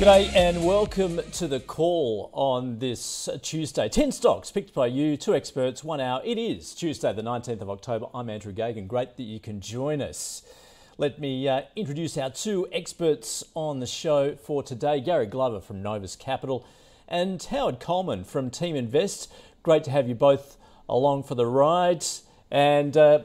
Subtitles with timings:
[0.00, 3.86] G'day and welcome to the call on this Tuesday.
[3.86, 6.22] 10 stocks picked by you, two experts, one hour.
[6.24, 8.06] It is Tuesday, the 19th of October.
[8.14, 8.88] I'm Andrew Gagan.
[8.88, 10.42] Great that you can join us.
[10.96, 15.82] Let me uh, introduce our two experts on the show for today Gary Glover from
[15.82, 16.66] Novus Capital
[17.06, 19.28] and Howard Coleman from Teaminvest.
[19.62, 20.56] Great to have you both
[20.88, 22.06] along for the ride.
[22.50, 23.24] And uh,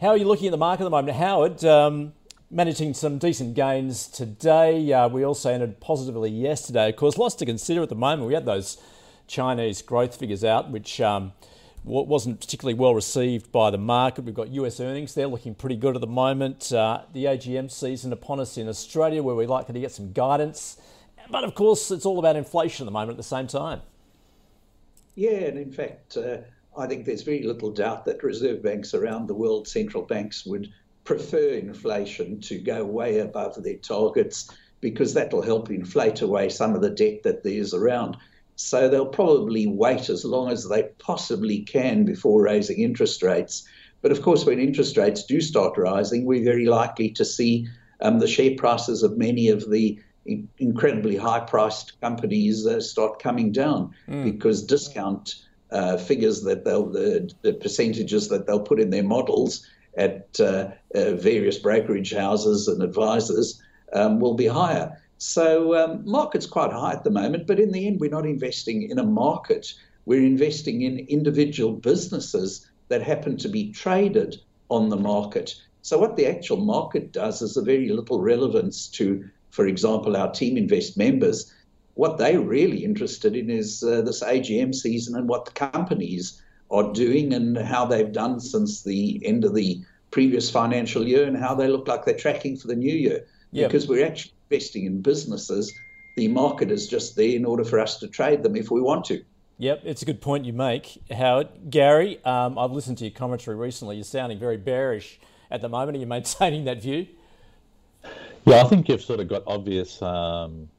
[0.00, 1.18] how are you looking at the market at the moment?
[1.18, 2.14] Howard, um,
[2.50, 4.92] managing some decent gains today.
[4.92, 6.88] Uh, we also ended positively yesterday.
[6.88, 8.26] Of course, lots to consider at the moment.
[8.26, 8.78] We had those
[9.28, 11.32] Chinese growth figures out, which um,
[11.84, 14.24] wasn't particularly well received by the market.
[14.24, 16.72] We've got US earnings, they're looking pretty good at the moment.
[16.72, 20.80] Uh, the AGM season upon us in Australia, where we're likely to get some guidance.
[21.30, 23.82] But of course, it's all about inflation at the moment at the same time.
[25.14, 26.38] Yeah, and in fact, uh,
[26.76, 30.72] I think there's very little doubt that reserve banks around the world, central banks, would
[31.10, 34.48] prefer inflation to go way above their targets
[34.80, 38.16] because that'll help inflate away some of the debt that there is around.
[38.54, 43.66] So they'll probably wait as long as they possibly can before raising interest rates.
[44.02, 47.66] But of course, when interest rates do start rising, we're very likely to see
[48.00, 53.20] um, the share prices of many of the in- incredibly high priced companies uh, start
[53.20, 54.22] coming down mm.
[54.22, 55.34] because discount
[55.72, 60.70] uh, figures that they'll, the, the percentages that they'll put in their models at uh,
[60.94, 63.60] uh, various brokerage houses and advisors
[63.92, 65.00] um, will be higher.
[65.18, 68.88] So um, market's quite high at the moment, but in the end, we're not investing
[68.88, 69.72] in a market.
[70.06, 75.54] We're investing in individual businesses that happen to be traded on the market.
[75.82, 80.28] So what the actual market does is a very little relevance to, for example, our
[80.28, 81.52] Teaminvest members.
[81.94, 86.92] What they're really interested in is uh, this AGM season and what the companies are
[86.92, 91.54] doing and how they've done since the end of the previous financial year and how
[91.54, 93.26] they look like they're tracking for the new year.
[93.52, 93.70] Yep.
[93.70, 95.72] Because we're actually investing in businesses.
[96.16, 99.04] The market is just there in order for us to trade them if we want
[99.06, 99.24] to.
[99.58, 101.48] Yep, it's a good point you make, Howard.
[101.68, 103.96] Gary, um, I've listened to your commentary recently.
[103.96, 105.20] You're sounding very bearish
[105.50, 105.98] at the moment.
[105.98, 107.06] Are you maintaining that view?
[108.46, 110.70] Yeah, I think you've sort of got obvious um,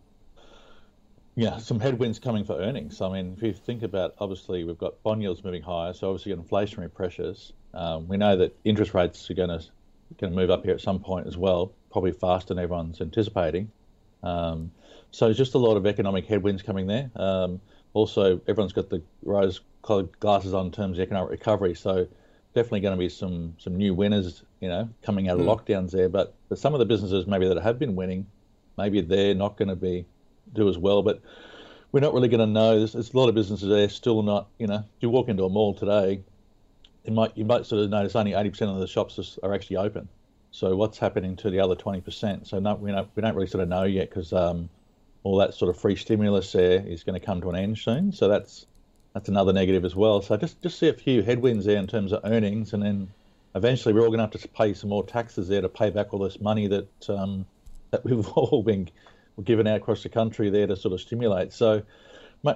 [1.35, 3.01] yeah, some headwinds coming for earnings.
[3.01, 6.35] I mean, if you think about, obviously, we've got bond yields moving higher, so obviously,
[6.35, 7.53] got inflationary pressures.
[7.73, 9.63] Um, we know that interest rates are going to
[10.19, 13.71] going to move up here at some point as well, probably faster than everyone's anticipating.
[14.23, 14.71] Um,
[15.11, 17.09] so just a lot of economic headwinds coming there.
[17.15, 17.61] Um,
[17.93, 21.75] also, everyone's got the rose-colored glasses on in terms of economic recovery.
[21.75, 22.07] So
[22.53, 25.49] definitely going to be some some new winners, you know, coming out of mm.
[25.49, 26.09] lockdowns there.
[26.09, 28.27] But, but some of the businesses maybe that have been winning,
[28.77, 30.05] maybe they're not going to be
[30.53, 31.01] do as well.
[31.03, 31.21] But
[31.91, 32.77] we're not really going to know.
[32.77, 34.47] There's, there's, a lot of businesses there still not.
[34.57, 36.21] You know, you walk into a mall today,
[37.05, 40.07] you might you might sort of notice only 80% of the shops are actually open.
[40.51, 42.47] So what's happening to the other 20%?
[42.47, 44.69] So no, we don't we don't really sort of know yet because um,
[45.23, 48.11] all that sort of free stimulus there is going to come to an end soon.
[48.11, 48.65] So that's
[49.13, 50.21] that's another negative as well.
[50.21, 53.09] So just just see a few headwinds there in terms of earnings, and then
[53.55, 56.13] eventually we're all going to have to pay some more taxes there to pay back
[56.13, 57.45] all this money that um,
[57.91, 58.89] that we've all been
[59.43, 61.53] given out across the country there to sort of stimulate.
[61.53, 61.83] So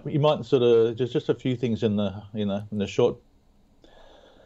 [0.06, 2.88] you might sort of just just a few things in the you know in the
[2.88, 3.18] short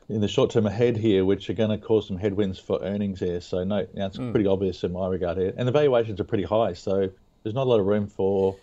[0.09, 3.19] in the short term ahead here, which are going to cause some headwinds for earnings
[3.19, 3.39] there.
[3.41, 4.31] So no, you know, it's mm.
[4.31, 7.09] pretty obvious in my regard here, and the valuations are pretty high, so
[7.43, 8.55] there's not a lot of room for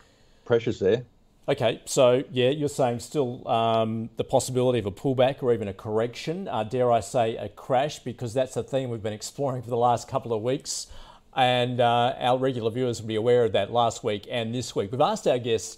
[0.45, 1.05] pressures there.
[1.49, 5.73] Okay, so yeah, you're saying still um, the possibility of a pullback or even a
[5.73, 6.49] correction.
[6.49, 8.01] Uh, dare I say a crash?
[8.01, 10.89] Because that's the theme we've been exploring for the last couple of weeks
[11.37, 14.91] and uh, our regular viewers will be aware of that last week and this week.
[14.91, 15.77] We've asked our guests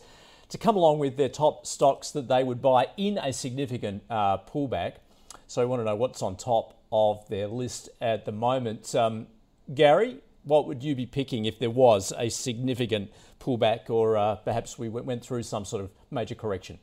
[0.51, 4.39] to come along with their top stocks that they would buy in a significant uh,
[4.39, 4.95] pullback.
[5.49, 8.95] So we want to know what's on top of their list at the moment.
[8.95, 9.27] Um,
[9.75, 14.79] Gary, what would you be picking if there was a significant pullback or uh, perhaps
[14.79, 16.79] we went through some sort of major correction?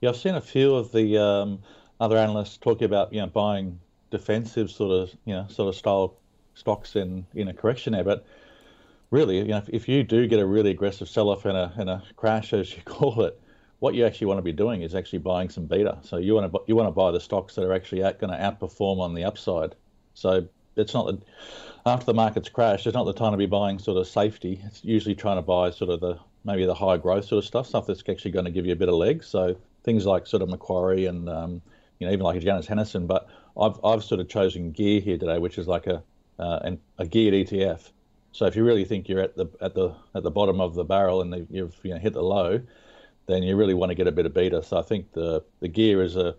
[0.00, 1.58] Yeah, I've seen a few of the um,
[1.98, 3.80] other analysts talking about you know buying
[4.10, 6.16] defensive sort of you know sort of style
[6.56, 8.02] stocks in in a correction there.
[8.02, 8.26] But
[9.10, 11.88] really, you know, if, if you do get a really aggressive sell-off and a and
[11.88, 13.40] a crash, as you call it,
[13.78, 15.98] what you actually want to be doing is actually buying some beta.
[16.02, 18.38] So you want to you want to buy the stocks that are actually going to
[18.38, 19.74] outperform on the upside.
[20.14, 21.22] So it's not that
[21.84, 24.60] after the market's crashed, it's not the time to be buying sort of safety.
[24.64, 27.66] It's usually trying to buy sort of the maybe the high growth sort of stuff,
[27.66, 29.24] stuff that's actually going to give you a bit of leg.
[29.24, 31.62] So things like sort of Macquarie and um,
[31.98, 33.06] you know even like a Janus Henderson.
[33.06, 33.28] But
[33.60, 36.02] I've I've sort of chosen gear here today, which is like a
[36.38, 37.90] uh, an, a geared ETF.
[38.32, 40.84] So if you really think you're at the at the at the bottom of the
[40.84, 42.60] barrel and you've you know, hit the low,
[43.26, 44.62] then you really want to get a bit of beta.
[44.62, 46.34] So I think the the gear is a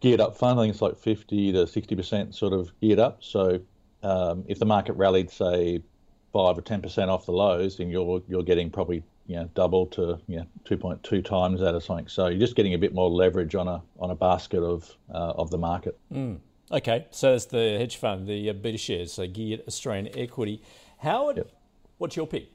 [0.00, 0.58] geared up fund.
[0.58, 3.22] I think it's like 50 to 60 percent sort of geared up.
[3.22, 3.60] So
[4.02, 5.82] um, if the market rallied, say
[6.32, 9.86] five or 10 percent off the lows, then you're you're getting probably you know double
[9.86, 12.08] to you know 2.2 times that or something.
[12.08, 15.32] So you're just getting a bit more leverage on a on a basket of uh,
[15.36, 15.98] of the market.
[16.12, 16.38] Mm.
[16.70, 20.60] Okay, so that's the hedge fund, the uh, BetaShares, so geared Australian equity.
[20.98, 21.52] Howard, yep.
[21.98, 22.50] what's your pick?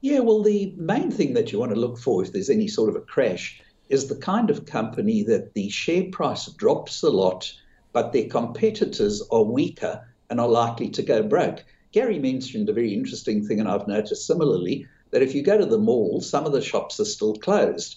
[0.00, 2.90] Yeah, well, the main thing that you want to look for if there's any sort
[2.90, 7.54] of a crash is the kind of company that the share price drops a lot,
[7.92, 11.64] but their competitors are weaker and are likely to go broke.
[11.92, 15.66] Gary mentioned a very interesting thing, and I've noticed similarly that if you go to
[15.66, 17.96] the mall, some of the shops are still closed.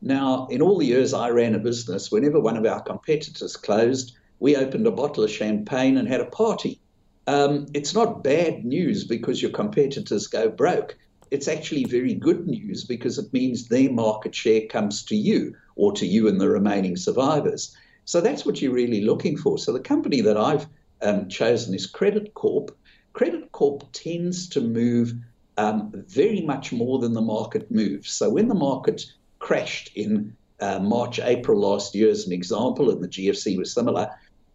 [0.00, 4.16] Now, in all the years I ran a business, whenever one of our competitors closed,
[4.44, 6.80] we opened a bottle of champagne and had a party.
[7.26, 10.96] Um, it's not bad news because your competitors go broke
[11.34, 15.92] it's actually very good news because it means their market share comes to you or
[15.92, 17.76] to you and the remaining survivors.
[18.04, 19.58] So that's what you're really looking for.
[19.58, 20.68] So the company that I've
[21.02, 22.76] um, chosen is Credit Corp.
[23.14, 25.14] Credit Corp tends to move
[25.56, 28.12] um, very much more than the market moves.
[28.12, 29.04] So when the market
[29.40, 34.08] crashed in uh, March, April last year, as an example, and the GFC was similar,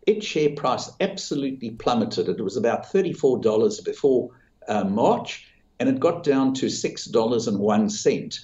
[0.10, 2.28] its share price absolutely plummeted.
[2.28, 4.32] It was about $34 before
[4.68, 5.48] uh, March
[5.80, 8.40] and it got down to $6.01.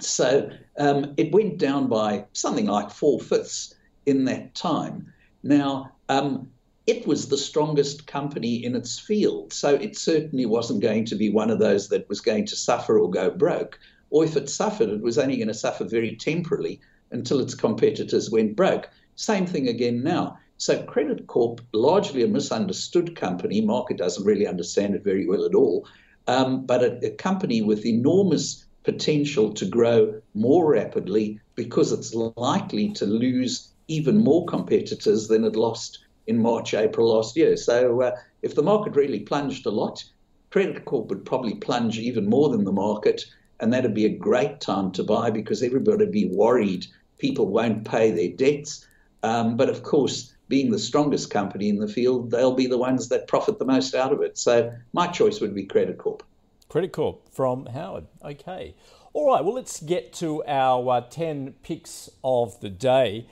[0.00, 3.74] So um, it went down by something like four fifths
[4.06, 5.12] in that time.
[5.42, 6.48] Now, um,
[6.86, 11.28] it was the strongest company in its field, so it certainly wasn't going to be
[11.28, 13.78] one of those that was going to suffer or go broke.
[14.10, 16.80] Or if it suffered, it was only going to suffer very temporarily
[17.10, 18.88] until its competitors went broke.
[19.16, 20.38] Same thing again now.
[20.58, 25.54] So Credit Corp, largely a misunderstood company, market doesn't really understand it very well at
[25.54, 25.86] all,
[26.26, 32.90] um, but a, a company with enormous potential to grow more rapidly because it's likely
[32.92, 37.56] to lose even more competitors than it lost in March, April last year.
[37.56, 40.04] So uh, if the market really plunged a lot,
[40.50, 43.24] Credit Corp would probably plunge even more than the market,
[43.60, 46.86] and that'd be a great time to buy because everybody would be worried
[47.18, 48.86] people won't pay their debts.
[49.22, 53.08] Um, but of course, being the strongest company in the field, they'll be the ones
[53.08, 54.38] that profit the most out of it.
[54.38, 56.22] So my choice would be Credit Corp.
[56.68, 58.06] Credit Corp from Howard.
[58.24, 58.74] Okay.
[59.12, 63.26] All right, well, let's get to our uh, 10 picks of the day.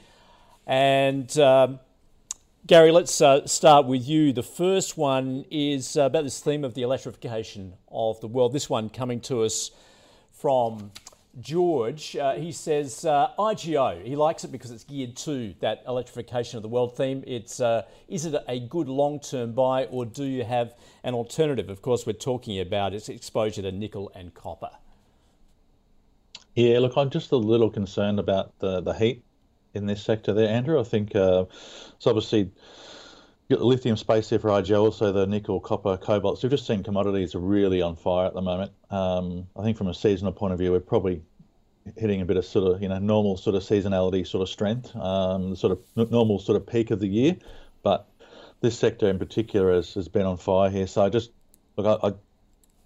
[0.67, 1.81] And um,
[2.67, 4.33] Gary, let's uh, start with you.
[4.33, 8.53] The first one is about this theme of the electrification of the world.
[8.53, 9.71] This one coming to us
[10.33, 10.91] from
[11.41, 14.03] George, uh, he says uh, IGO.
[14.03, 17.23] He likes it because it's geared to that electrification of the world theme.
[17.27, 20.75] It's uh, is it a good long-term buy, or do you have
[21.05, 21.69] an alternative?
[21.69, 24.71] Of course, we're talking about its exposure to nickel and copper.
[26.55, 29.23] Yeah, look, I'm just a little concerned about the the heat
[29.75, 30.81] in this sector there, Andrew.
[30.81, 31.45] I think uh,
[31.97, 32.51] it's obviously
[33.51, 36.39] got the lithium space there for IGO, also the nickel, copper, cobalt.
[36.39, 38.73] So we've just seen commodities really on fire at the moment.
[38.91, 41.23] Um, I think from a seasonal point of view, we're probably
[41.97, 44.95] hitting a bit of sort of you know normal sort of seasonality sort of strength,
[44.97, 47.37] um, sort of normal sort of peak of the year.
[47.83, 48.09] But
[48.61, 50.87] this sector in particular has, has been on fire here.
[50.87, 51.31] So I just
[51.77, 52.13] look, I, I,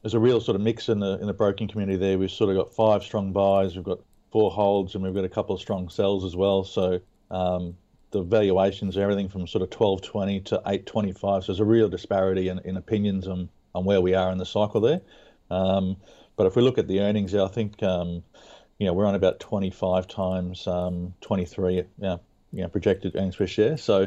[0.03, 2.19] there's a real sort of mix in the in the broking community there.
[2.19, 5.29] We've sort of got five strong buys, we've got four holds, and we've got a
[5.29, 6.65] couple of strong sells as well.
[6.65, 7.77] So um,
[8.11, 11.45] the valuations are everything from sort of 1220 to 825.
[11.45, 14.47] So there's a real disparity in, in opinions on, on where we are in the
[14.47, 15.01] cycle there.
[15.51, 15.97] Um,
[16.37, 18.23] but if we look at the earnings, I think um,
[18.81, 22.21] you know we're on about 25 times um, 23 you know,
[22.51, 23.77] you know, projected earnings per share.
[23.77, 24.07] So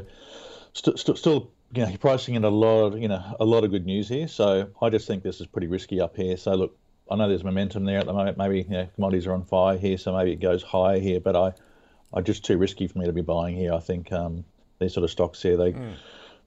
[0.73, 3.63] st- st- still you know you're pricing in a lot of, you know a lot
[3.63, 4.27] of good news here.
[4.27, 6.35] So I just think this is pretty risky up here.
[6.37, 6.77] So look,
[7.09, 8.37] I know there's momentum there at the moment.
[8.37, 11.19] Maybe you know, commodities are on fire here, so maybe it goes higher here.
[11.19, 11.53] But I
[12.11, 13.73] are just too risky for me to be buying here.
[13.73, 14.43] I think um,
[14.79, 15.95] these sort of stocks here, they, mm.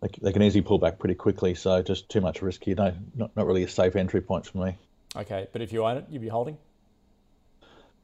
[0.00, 1.54] they, they can easily pull back pretty quickly.
[1.54, 2.74] So just too much risky.
[2.74, 4.76] No, not not really a safe entry point for me.
[5.14, 6.58] Okay, but if you own it, you'd be holding.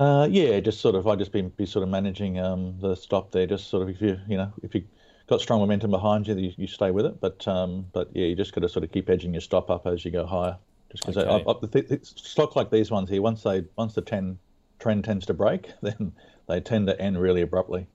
[0.01, 1.07] Uh, yeah, just sort of.
[1.07, 3.47] I just be be sort of managing um, the stop there.
[3.47, 4.85] Just sort of if you you know if you
[5.29, 7.21] got strong momentum behind you, you, you stay with it.
[7.21, 9.87] But um, but yeah, you just got to sort of keep edging your stop up
[9.87, 10.57] as you go higher.
[10.91, 12.01] Just because okay.
[12.03, 14.39] stock like these ones here, once they once the ten
[14.79, 16.13] trend tends to break, then
[16.49, 17.87] they tend to end really abruptly.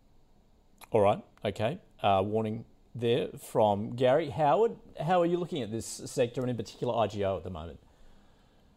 [0.92, 1.22] All right.
[1.44, 1.80] Okay.
[2.02, 4.76] Uh, warning there from Gary Howard.
[5.00, 7.80] How are you looking at this sector and in particular IGO at the moment?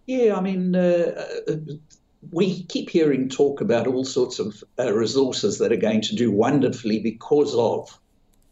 [0.06, 1.56] Yeah, I mean, uh, uh,
[2.32, 6.30] we keep hearing talk about all sorts of uh, resources that are going to do
[6.30, 7.98] wonderfully because of.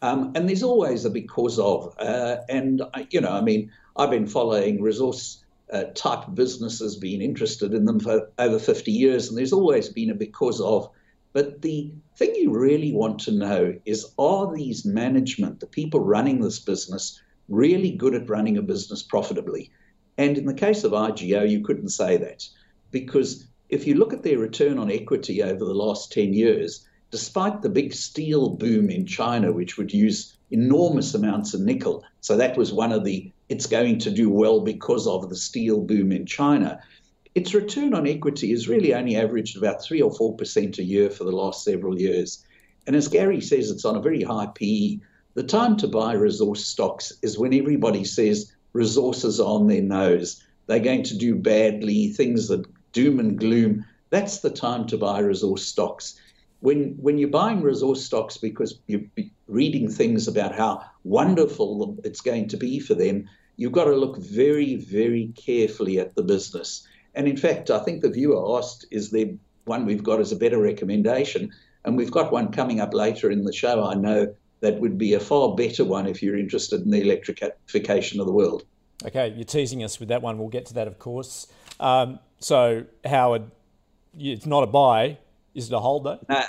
[0.00, 1.94] Um, and there's always a because of.
[1.98, 7.74] Uh, and, you know, I mean, I've been following resource uh, type businesses, being interested
[7.74, 10.88] in them for over 50 years, and there's always been a because of.
[11.34, 16.40] But the thing you really want to know is are these management, the people running
[16.40, 19.70] this business, really good at running a business profitably?
[20.16, 22.48] And in the case of IGO, you couldn't say that
[22.90, 27.62] because if you look at their return on equity over the last 10 years, despite
[27.62, 32.56] the big steel boom in China, which would use enormous amounts of nickel, so that
[32.56, 36.24] was one of the, it's going to do well because of the steel boom in
[36.24, 36.80] China.
[37.34, 41.24] Its return on equity has really only averaged about 3 or 4% a year for
[41.24, 42.44] the last several years.
[42.86, 44.98] And as Gary says, it's on a very high PE.
[45.34, 50.42] The time to buy resource stocks is when everybody says resources are on their nose.
[50.66, 55.20] They're going to do badly, things that doom and gloom, that's the time to buy
[55.20, 56.20] resource stocks.
[56.60, 59.02] When, when you're buying resource stocks because you're
[59.46, 64.18] reading things about how wonderful it's going to be for them, you've got to look
[64.18, 66.86] very, very carefully at the business.
[67.14, 69.30] And in fact, I think the viewer asked, is there
[69.64, 71.52] one we've got as a better recommendation?
[71.84, 75.14] And we've got one coming up later in the show, I know, that would be
[75.14, 78.64] a far better one if you're interested in the electrification of the world.
[79.04, 80.38] Okay, you're teasing us with that one.
[80.38, 81.46] We'll get to that, of course.
[81.78, 83.50] Um, so, Howard,
[84.18, 85.18] it's not a buy.
[85.54, 86.18] Is it a holder?
[86.28, 86.44] Uh,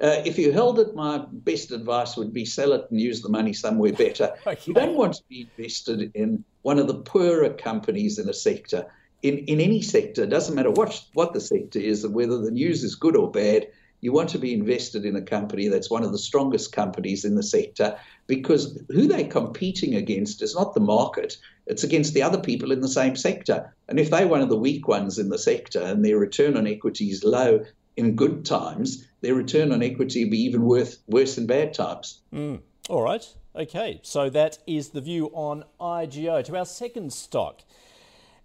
[0.00, 3.28] uh, if you held it, my best advice would be sell it and use the
[3.28, 4.34] money somewhere better.
[4.46, 4.60] okay.
[4.64, 8.86] You don't want to be invested in one of the poorer companies in a sector.
[9.22, 12.50] In, in any sector, it doesn't matter what, what the sector is, and whether the
[12.50, 13.68] news is good or bad,
[14.00, 17.36] you want to be invested in a company that's one of the strongest companies in
[17.36, 22.38] the sector because who they're competing against is not the market, it's against the other
[22.38, 23.74] people in the same sector.
[23.88, 26.66] And if they're one of the weak ones in the sector and their return on
[26.66, 27.64] equity is low
[27.96, 32.20] in good times, their return on equity will be even worth, worse in bad times.
[32.32, 32.60] Mm.
[32.88, 33.26] All right.
[33.56, 34.00] Okay.
[34.02, 36.44] So that is the view on IGO.
[36.44, 37.62] To our second stock.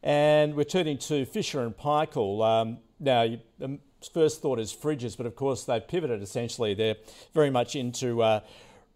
[0.01, 2.45] And we're turning to Fisher and Paykel.
[2.45, 3.27] Um, now,
[3.61, 3.79] um,
[4.13, 6.73] first thought is fridges, but of course they've pivoted essentially.
[6.73, 6.95] They're
[7.33, 8.39] very much into uh,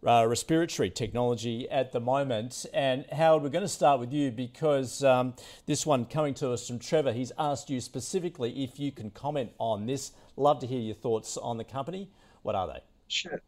[0.06, 2.66] uh, respiratory technology at the moment.
[2.74, 5.34] And Howard, we're going to start with you because um,
[5.66, 9.52] this one coming to us from Trevor, he's asked you specifically if you can comment
[9.60, 10.12] on this.
[10.36, 12.10] Love to hear your thoughts on the company.
[12.42, 12.80] What are they?
[13.08, 13.42] Sure.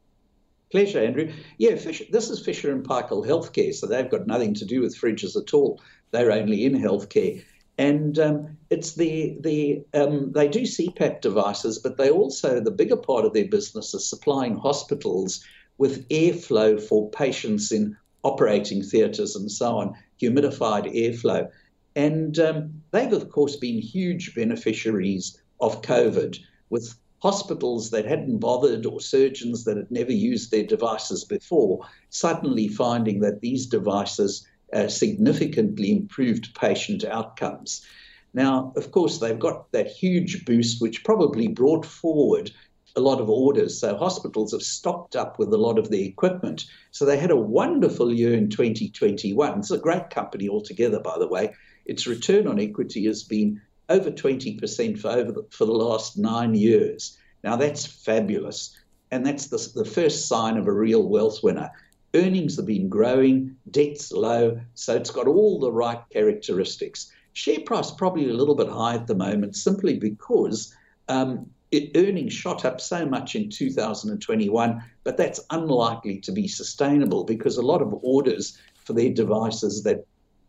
[0.72, 1.32] Pleasure, Andrew.
[1.58, 5.00] Yeah, Fisher, this is Fisher and Paykel Healthcare, so they've got nothing to do with
[5.00, 5.82] fridges at all.
[6.12, 7.44] They're only in healthcare
[7.78, 12.96] and um, it's the the um, they do CPAP devices, but they also the bigger
[12.96, 15.44] part of their business is supplying hospitals
[15.78, 21.50] with airflow for patients in operating theatres and so on, humidified airflow,
[21.96, 26.38] and um, they've of course been huge beneficiaries of COVID
[26.70, 32.68] with hospitals that hadn't bothered or surgeons that had never used their devices before suddenly
[32.68, 37.86] finding that these devices uh, significantly improved patient outcomes.
[38.34, 42.52] Now, of course, they've got that huge boost, which probably brought forward
[42.96, 43.80] a lot of orders.
[43.80, 46.66] So hospitals have stocked up with a lot of the equipment.
[46.92, 49.60] So they had a wonderful year in 2021.
[49.60, 51.54] It's a great company altogether, by the way.
[51.86, 56.56] Its return on equity has been over 20% for over the, for the last nine
[56.56, 57.18] years.
[57.44, 58.76] Now that's fabulous,
[59.12, 61.70] and that's the, the first sign of a real wealth winner.
[62.16, 67.12] Earnings have been growing, debt's low, so it's got all the right characteristics.
[67.34, 70.74] Share price probably a little bit high at the moment simply because
[71.10, 71.52] um,
[71.96, 77.62] earnings shot up so much in 2021, but that's unlikely to be sustainable because a
[77.62, 80.06] lot of orders for their devices that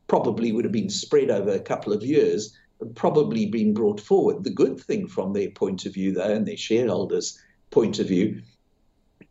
[0.09, 4.45] probably would have been spread over a couple of years have probably been brought forward.
[4.45, 7.41] The good thing from their point of view, though, and their shareholders'
[7.71, 8.43] point of view,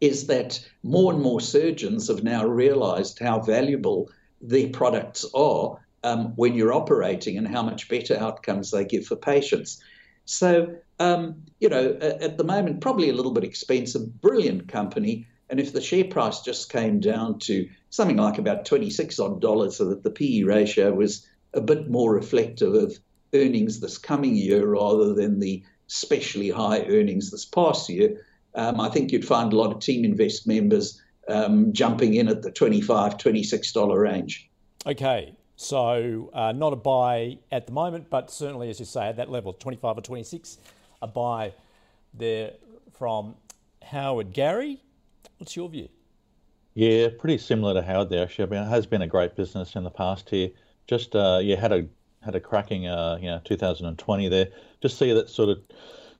[0.01, 4.09] is that more and more surgeons have now realized how valuable
[4.41, 9.15] their products are um, when you're operating and how much better outcomes they give for
[9.15, 9.81] patients.
[10.25, 15.27] So, um, you know, at the moment, probably a little bit expensive, brilliant company.
[15.49, 19.77] And if the share price just came down to something like about 26 odd dollars,
[19.77, 22.97] so that the PE ratio was a bit more reflective of
[23.33, 28.25] earnings this coming year rather than the especially high earnings this past year,
[28.55, 32.51] um, I think you'd find a lot of Teaminvest members um, jumping in at the
[32.51, 34.49] $25, $26 range.
[34.85, 39.17] Okay, so uh, not a buy at the moment, but certainly, as you say, at
[39.17, 40.57] that level, 25 or 26,
[41.01, 41.53] a buy
[42.13, 42.53] there
[42.97, 43.35] from
[43.83, 44.33] Howard.
[44.33, 44.81] Gary,
[45.37, 45.89] what's your view?
[46.73, 48.23] Yeah, pretty similar to Howard there.
[48.23, 50.49] Actually, I mean, it has been a great business in the past here.
[50.87, 51.87] Just uh, yeah, had a
[52.21, 54.47] had a cracking uh, you know 2020 there.
[54.81, 55.59] Just see that sort of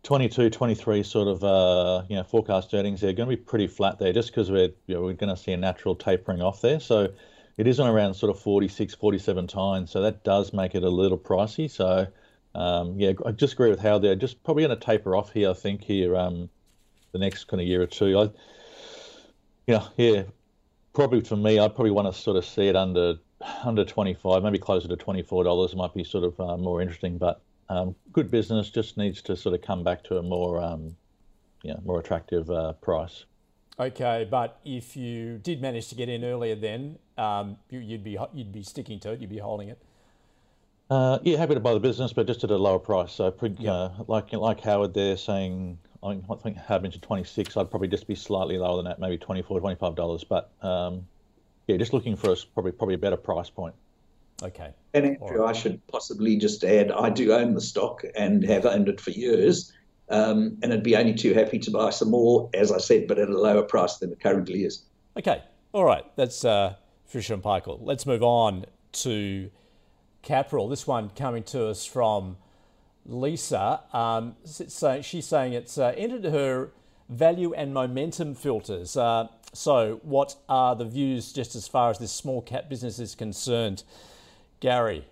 [0.04, 3.02] 22, 23 sort of uh, you know forecast earnings.
[3.02, 5.42] They're going to be pretty flat there, just because we're you know, we're going to
[5.42, 6.80] see a natural tapering off there.
[6.80, 7.10] So
[7.58, 9.92] it is on around sort of 46, 47 times.
[9.92, 11.70] So that does make it a little pricey.
[11.70, 12.08] So
[12.56, 14.16] um, yeah, I just agree with Howard there.
[14.16, 15.50] Just probably going to taper off here.
[15.50, 16.50] I think here um,
[17.12, 18.18] the next kind of year or two.
[18.18, 18.30] I,
[19.68, 20.24] yeah, yeah,
[20.94, 23.16] probably for me, I'd probably want to sort of see it under
[23.64, 27.18] under 25, maybe closer to $24 might be sort of uh, more interesting.
[27.18, 30.96] But um, good business just needs to sort of come back to a more, um,
[31.62, 33.26] yeah, more attractive uh, price.
[33.78, 38.18] Okay, but if you did manage to get in earlier, then um, you, would be
[38.34, 39.20] you'd be sticking to it.
[39.20, 39.82] You'd be holding it.
[40.90, 43.14] Uh, yeah, happy to buy the business, but just at a lower price.
[43.14, 43.74] So, yep.
[43.74, 47.58] uh, like like Howard there saying, I think Howard mentioned 26.
[47.58, 50.26] I'd probably just be slightly lower than that, maybe 24 $25.
[50.30, 51.08] But um,
[51.68, 53.74] yeah, just looking for a, probably probably a better price point.
[54.44, 54.72] Okay.
[54.94, 55.50] And Andrew, right.
[55.50, 59.12] I should possibly just add, I do own the stock and have owned it for
[59.12, 59.72] years,
[60.10, 63.18] um, and I'd be only too happy to buy some more, as I said, but
[63.18, 64.84] at a lower price than it currently is.
[65.18, 65.42] Okay.
[65.72, 66.06] All right.
[66.16, 66.76] That's uh,
[67.06, 67.80] Fisher and Paykel.
[67.82, 69.50] Let's move on to
[70.26, 70.70] Capral.
[70.70, 72.38] This one coming to us from
[73.06, 73.82] Lisa.
[73.94, 76.72] Um, so she's saying it's uh, entered her
[77.10, 78.98] value and momentum filters.
[78.98, 83.16] Uh, so, what are the views just as far as this small cap business is
[83.16, 83.84] concerned?
[84.60, 85.06] Gary.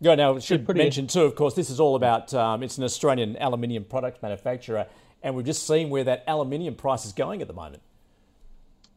[0.00, 0.78] Yeah, now, should pretty...
[0.78, 4.86] mention too, of course, this is all about um, it's an Australian aluminium product manufacturer,
[5.22, 7.82] and we've just seen where that aluminium price is going at the moment.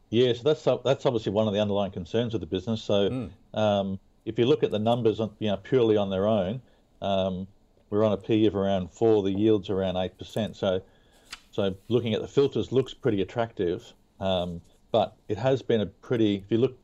[0.10, 2.82] Yeah, so that's that's obviously one of the underlying concerns of the business.
[2.82, 3.58] So, mm.
[3.58, 4.00] um,
[4.30, 6.62] if you look at the numbers, you know, purely on their own,
[7.02, 7.48] um,
[7.90, 9.24] we're on a P of around four.
[9.24, 10.56] The yields around eight percent.
[10.56, 10.82] So,
[11.50, 13.92] so looking at the filters looks pretty attractive.
[14.20, 16.78] Um, but it has been a pretty, if you look,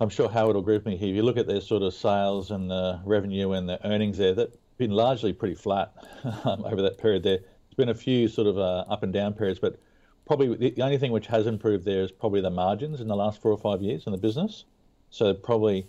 [0.00, 1.10] I'm sure Howard will agree with me here.
[1.10, 4.34] If you look at their sort of sales and the revenue and the earnings there,
[4.34, 5.92] that's been largely pretty flat
[6.44, 7.38] um, over that period there.
[7.38, 9.78] There's been a few sort of uh, up and down periods, but
[10.26, 13.16] probably the, the only thing which has improved there is probably the margins in the
[13.16, 14.64] last four or five years in the business.
[15.10, 15.86] So probably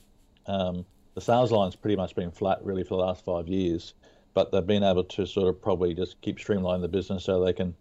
[0.48, 3.94] um, the sales line's pretty much been flat really for the last five years,
[4.34, 7.54] but they've been able to sort of probably just keep streamlining the business so they
[7.54, 7.76] can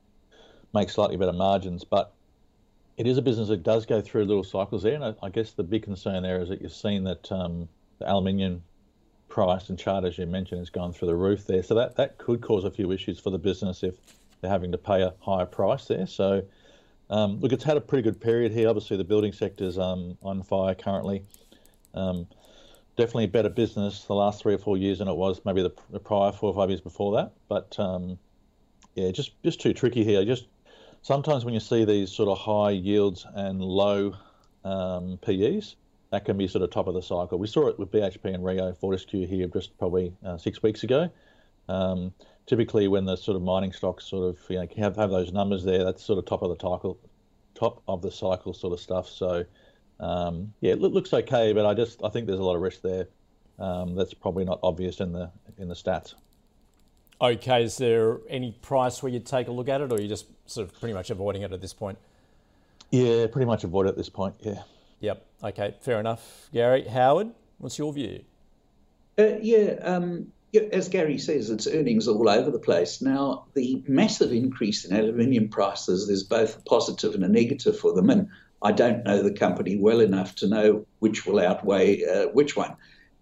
[0.75, 1.85] make slightly better margins.
[1.85, 2.13] But
[2.97, 5.53] it is a business that does go through little cycles there, and I, I guess
[5.53, 8.63] the big concern there is that you've seen that um, the aluminium
[9.29, 11.63] price and chart, as you mentioned, has gone through the roof there.
[11.63, 13.95] So that, that could cause a few issues for the business if
[14.41, 16.07] they're having to pay a higher price there.
[16.07, 16.43] So
[17.11, 18.69] um, look, it's had a pretty good period here.
[18.69, 21.23] Obviously, the building sector's um, on fire currently.
[21.95, 22.27] Um,
[22.97, 25.73] definitely a better business the last three or four years than it was maybe the,
[25.91, 27.33] the prior four or five years before that.
[27.49, 28.19] But um,
[28.95, 30.25] yeah, just just too tricky here.
[30.25, 30.47] Just
[31.03, 34.15] sometimes when you see these sort of high yields and low
[34.65, 35.77] um, PEs,
[36.11, 37.39] that can be sort of top of the cycle.
[37.39, 41.11] We saw it with BHP and Rio Fortescue here just probably uh, six weeks ago.
[41.69, 42.13] Um,
[42.47, 45.65] typically, when the sort of mining stocks sort of you know have, have those numbers
[45.65, 46.99] there, that's sort of top of the cycle,
[47.55, 49.09] top of the cycle sort of stuff.
[49.09, 49.45] So
[50.01, 52.83] um, yeah, it looks okay, but I just I think there's a lot of risk
[52.83, 53.09] there.
[53.59, 56.15] Um, that's probably not obvious in the in the stats.
[57.21, 60.09] Okay, is there any price where you'd take a look at it, or are you
[60.09, 61.99] just sort of pretty much avoiding it at this point?
[62.91, 64.35] Yeah, pretty much avoid it at this point.
[64.41, 64.63] Yeah.
[65.01, 65.27] Yep.
[65.45, 65.75] Okay.
[65.81, 66.49] Fair enough.
[66.53, 68.23] Gary Howard, what's your view?
[69.19, 69.77] Uh, yeah.
[69.83, 70.63] Um, yeah.
[70.73, 73.01] As Gary says, it's earnings all over the place.
[73.01, 77.95] Now, the massive increase in aluminium prices, there's both a positive and a negative for
[77.95, 78.29] them, and
[78.67, 82.75] I don't know the company well enough to know which will outweigh uh, which one.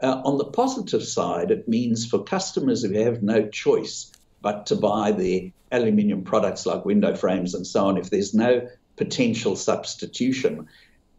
[0.02, 4.76] Uh, on the positive side, it means for customers who have no choice but to
[4.76, 10.66] buy the aluminium products like window frames and so on, if there's no potential substitution,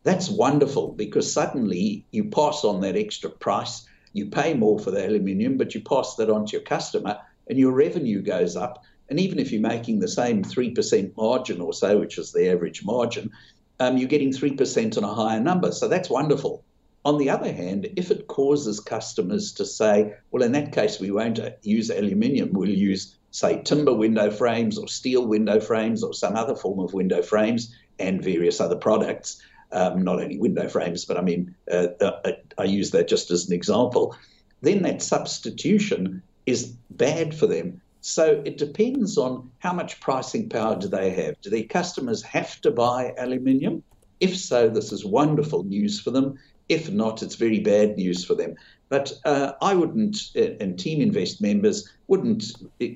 [0.02, 5.06] that's wonderful because suddenly you pass on that extra price, you pay more for the
[5.06, 8.84] aluminium, but you pass that on to your customer and your revenue goes up.
[9.08, 12.84] And even if you're making the same 3% margin or so, which is the average
[12.84, 13.30] margin,
[13.80, 15.72] um, you're getting 3% on a higher number.
[15.72, 16.64] So that's wonderful.
[17.04, 21.12] On the other hand, if it causes customers to say, well, in that case, we
[21.12, 26.36] won't use aluminium, we'll use, say, timber window frames or steel window frames or some
[26.36, 29.40] other form of window frames and various other products,
[29.72, 33.48] um, not only window frames, but I mean, uh, uh, I use that just as
[33.48, 34.16] an example,
[34.62, 37.82] then that substitution is bad for them.
[38.08, 41.42] So it depends on how much pricing power do they have.
[41.42, 43.82] Do their customers have to buy aluminium?
[44.20, 46.38] If so, this is wonderful news for them
[46.70, 48.58] If not, it's very bad news for them.
[48.90, 52.44] But uh, I wouldn't, uh, and Teaminvest members wouldn't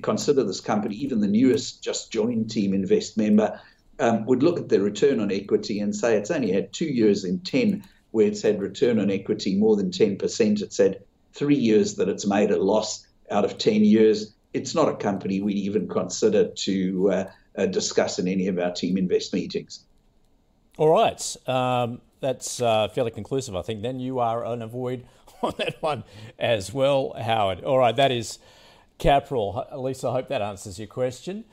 [0.02, 3.60] consider this company, even the newest just joined Teaminvest member,
[3.98, 7.24] um, would look at the return on equity and say it's only had two years
[7.24, 10.62] in 10 where it's had return on equity more than 10%.
[10.62, 14.34] It's had three years that it's made a loss out of 10 years.
[14.52, 18.70] It's not a company we'd even consider to uh, uh, discuss in any of our
[18.70, 19.84] Teaminvest meetings.
[20.76, 21.36] All right.
[21.46, 23.82] Um, that's uh, fairly conclusive, I think.
[23.82, 25.06] Then you are an avoid
[25.42, 26.04] on that one
[26.38, 27.64] as well, Howard.
[27.64, 28.38] All right, that is
[28.98, 29.66] Capral.
[29.80, 31.44] Least I hope that answers your question.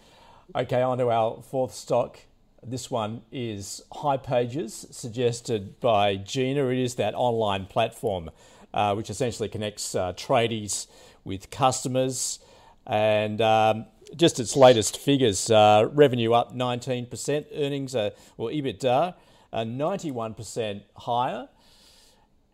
[0.55, 2.19] Okay, on to our fourth stock.
[2.65, 6.67] This one is hipages, suggested by Gina.
[6.67, 8.31] It is that online platform
[8.73, 10.87] uh, which essentially connects uh, tradies
[11.23, 12.39] with customers.
[12.87, 19.13] And um, just its latest figures uh, revenue up 19%, earnings, or EBITDA,
[19.53, 21.49] 91% higher.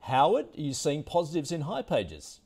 [0.02, 2.40] Howard, are you seeing positives in hipages?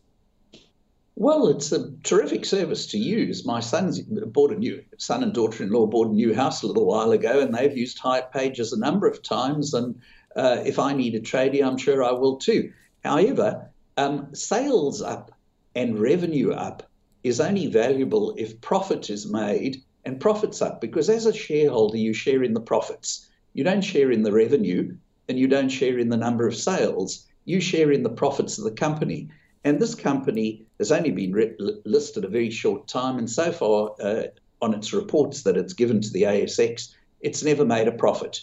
[1.15, 3.43] Well, it's a terrific service to use.
[3.43, 7.11] My son's bought a new son and daughter-in-law bought a new house a little while
[7.11, 9.73] ago, and they've used hipages a number of times.
[9.73, 9.99] And
[10.35, 12.71] uh, if I need a tradie, I'm sure I will too.
[13.03, 15.31] However, um, sales up
[15.73, 16.87] and revenue up
[17.23, 22.13] is only valuable if profit is made and profits up, because as a shareholder, you
[22.13, 23.29] share in the profits.
[23.53, 24.95] You don't share in the revenue,
[25.27, 28.65] and you don't share in the number of sales you share in the profits of
[28.65, 29.29] the company.
[29.63, 33.95] And this company has only been re- listed a very short time, and so far
[34.01, 34.23] uh,
[34.61, 38.39] on its reports that it's given to the ASX, it's never made a profit.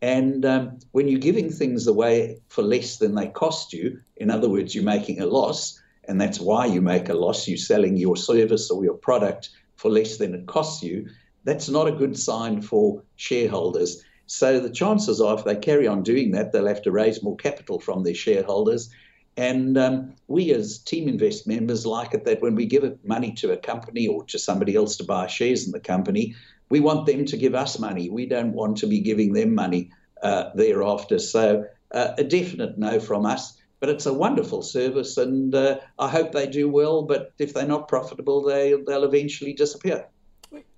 [0.00, 4.48] And um, when you're giving things away for less than they cost you, in other
[4.48, 8.16] words, you're making a loss, and that's why you make a loss, you're selling your
[8.16, 11.08] service or your product for less than it costs you,
[11.44, 14.02] that's not a good sign for shareholders.
[14.26, 17.36] So the chances are, if they carry on doing that, they'll have to raise more
[17.36, 18.90] capital from their shareholders.
[19.36, 23.56] And um, we, as Teaminvest members, like it that when we give money to a
[23.56, 26.34] company or to somebody else to buy shares in the company,
[26.70, 28.08] we want them to give us money.
[28.08, 29.90] We don't want to be giving them money
[30.22, 31.18] uh, thereafter.
[31.18, 33.56] So uh, a definite no from us.
[33.84, 37.02] But it's a wonderful service, and uh, I hope they do well.
[37.02, 40.06] But if they're not profitable, they they'll eventually disappear.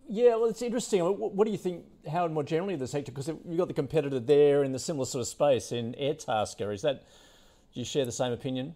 [0.09, 1.03] Yeah, well, it's interesting.
[1.03, 3.13] What do you think, Howard, more generally of the sector?
[3.13, 6.75] Because you've got the competitor there in the similar sort of space in Airtasker.
[6.75, 7.05] Is that,
[7.73, 8.75] do you share the same opinion?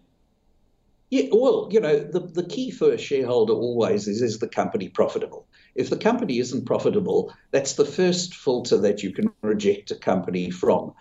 [1.09, 4.87] Yeah, well, you know, the, the key for a shareholder always is is the company
[4.87, 5.45] profitable?
[5.75, 10.51] If the company isn't profitable, that's the first filter that you can reject a company
[10.51, 10.93] from.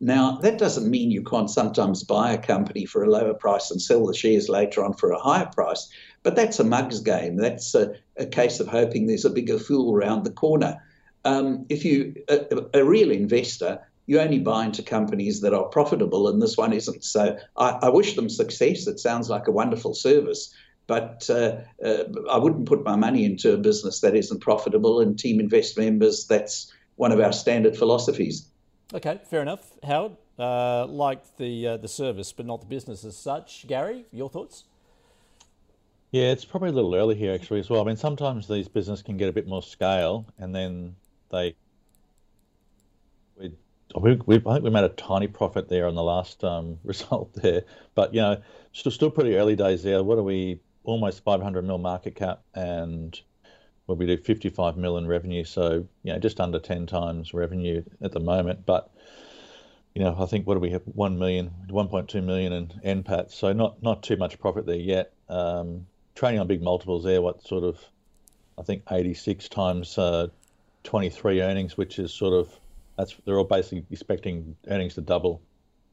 [0.00, 3.82] Now, that doesn't mean you can't sometimes buy a company for a lower price and
[3.82, 5.88] sell the shares later on for a higher price,
[6.22, 7.36] but that's a mug's game.
[7.36, 10.80] That's a, a case of hoping there's a bigger fool around the corner.
[11.24, 16.28] Um, if you a, a, real investor, you only buy into companies that are profitable,
[16.28, 17.02] and this one isn't.
[17.02, 18.86] So I, I wish them success.
[18.86, 20.54] It sounds like a wonderful service,
[20.86, 25.00] but uh, uh, I wouldn't put my money into a business that isn't profitable.
[25.00, 28.47] And Teaminvest members, that's one of our standard philosophies.
[28.94, 29.72] Okay, fair enough.
[29.82, 33.66] Howard, uh, like the uh, the service, but not the business as such.
[33.66, 34.64] Gary, your thoughts?
[36.10, 37.82] Yeah, it's probably a little early here actually as well.
[37.82, 40.96] I mean, sometimes these businesses can get a bit more scale, and then
[41.30, 41.54] they
[43.36, 47.34] we we, I think we made a tiny profit there on the last um, result
[47.34, 48.40] there, but you know,
[48.72, 50.02] still still pretty early days there.
[50.02, 50.60] What are we?
[50.84, 53.20] Almost 500 mil market cap, and
[53.88, 58.12] where we do 55 million revenue, so you know just under 10 times revenue at
[58.12, 58.66] the moment.
[58.66, 58.90] But
[59.94, 60.82] you know, I think what do we have?
[60.84, 65.14] 1 million, 1.2 million in NPAT, so not not too much profit there yet.
[65.30, 67.22] Um, trading on big multiples there.
[67.22, 67.82] What sort of,
[68.58, 70.28] I think 86 times uh,
[70.84, 72.52] 23 earnings, which is sort of
[72.98, 75.40] that's they're all basically expecting earnings to double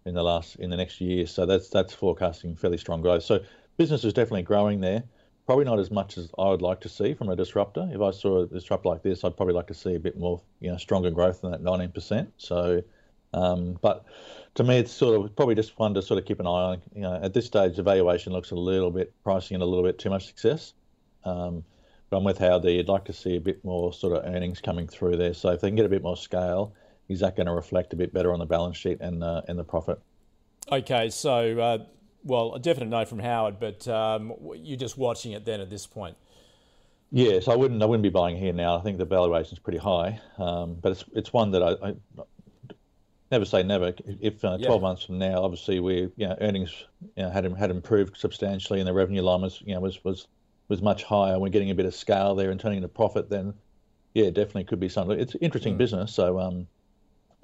[0.06, 1.26] in the last in the next year.
[1.28, 3.24] So that's that's forecasting fairly strong growth.
[3.24, 3.40] So
[3.78, 5.04] business is definitely growing there
[5.46, 7.88] probably not as much as I would like to see from a disruptor.
[7.92, 10.42] If I saw a disruptor like this, I'd probably like to see a bit more,
[10.60, 12.28] you know, stronger growth than that 19%.
[12.38, 12.82] So,
[13.34, 14.06] um, but
[14.56, 16.82] to me, it's sort of probably just one to sort of keep an eye on.
[16.96, 19.84] You know, at this stage, the valuation looks a little bit pricing in a little
[19.84, 20.74] bit too much success.
[21.24, 21.64] Um,
[22.10, 24.88] but I'm with Howard You'd like to see a bit more sort of earnings coming
[24.88, 25.34] through there.
[25.34, 26.74] So if they can get a bit more scale,
[27.08, 29.60] is that going to reflect a bit better on the balance sheet and uh, and
[29.60, 30.00] the profit?
[30.72, 31.78] Okay, so uh,
[32.26, 35.86] well, a definite no from Howard, but um, you're just watching it then at this
[35.86, 36.18] point.
[37.12, 37.82] Yes, I wouldn't.
[37.82, 38.78] I wouldn't be buying here now.
[38.78, 41.96] I think the valuation is pretty high, um, but it's it's one that I, I
[43.32, 43.94] never say never.
[44.20, 44.78] If uh, 12 yeah.
[44.80, 46.74] months from now, obviously we you know, earnings
[47.16, 50.28] you know, had had improved substantially, and the revenue line was you know was was
[50.68, 51.34] was much higher.
[51.34, 53.30] and We're getting a bit of scale there and turning into profit.
[53.30, 53.54] Then,
[54.16, 55.20] yeah, definitely could be something.
[55.20, 55.78] It's interesting mm.
[55.78, 56.14] business.
[56.14, 56.68] So, um,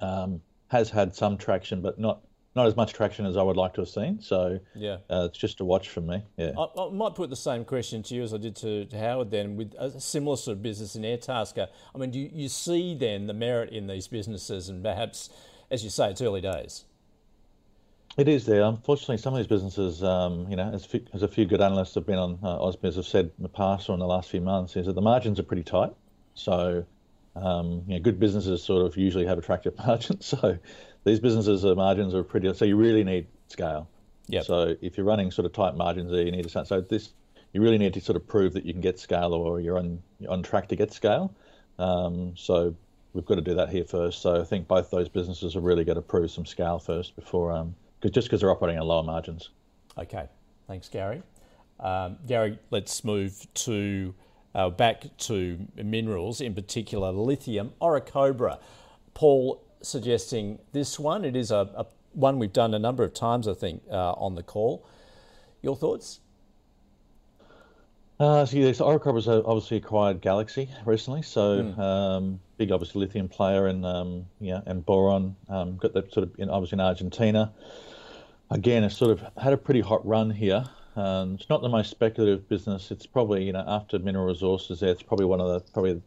[0.00, 2.20] um, has had some traction, but not
[2.54, 4.20] not as much traction as I would like to have seen.
[4.20, 6.22] So yeah, uh, it's just a watch for me.
[6.36, 8.98] Yeah, I, I, might put the same question to you as I did to, to,
[8.98, 9.30] Howard.
[9.30, 12.94] Then, with a similar sort of business in Airtasker, I mean, do you, you see
[12.94, 15.30] then the merit in these businesses, and perhaps,
[15.70, 16.84] as you say, it's early days.
[18.18, 18.62] It is there.
[18.62, 22.04] Unfortunately, some of these businesses, um, you know, as, as, a few good analysts have
[22.04, 24.76] been on uh, AusBiz have said in the past or in the last few months,
[24.76, 25.94] is that the margins are pretty tight.
[26.34, 26.84] So,
[27.34, 30.26] um, you know, good businesses sort of usually have attractive margins.
[30.26, 30.58] So,
[31.04, 32.52] these businesses' the margins are pretty.
[32.54, 33.88] So, you really need scale.
[34.28, 34.42] Yeah.
[34.42, 36.66] So, if you're running sort of tight margins there, you need to.
[36.66, 37.12] So, this
[37.52, 40.02] you really need to sort of prove that you can get scale or you're on
[40.18, 41.34] you're on track to get scale.
[41.78, 42.74] Um, so,
[43.12, 44.22] we've got to do that here first.
[44.22, 47.52] So, I think both those businesses are really going to prove some scale first before
[47.52, 47.74] um,
[48.10, 49.50] just because they're operating at lower margins.
[49.98, 50.26] Okay,
[50.66, 51.22] thanks, Gary.
[51.80, 54.14] Um, Gary, let's move to
[54.54, 58.58] uh, back to minerals, in particular lithium, Orocobre.
[59.14, 61.24] Paul suggesting this one.
[61.24, 64.34] It is a, a one we've done a number of times, I think, uh, on
[64.34, 64.86] the call.
[65.62, 66.20] Your thoughts?
[68.20, 71.78] Uh, so yes, Orocobre has obviously acquired Galaxy recently, so mm.
[71.78, 76.38] um, big obviously lithium player and um, yeah, and boron um, got that sort of
[76.38, 77.52] in, obviously in Argentina
[78.52, 80.64] again, it's sort of had a pretty hot run here.
[80.94, 82.90] Um, it's not the most speculative business.
[82.90, 86.00] It's probably you know after Mineral Resources, there, it's probably one of the probably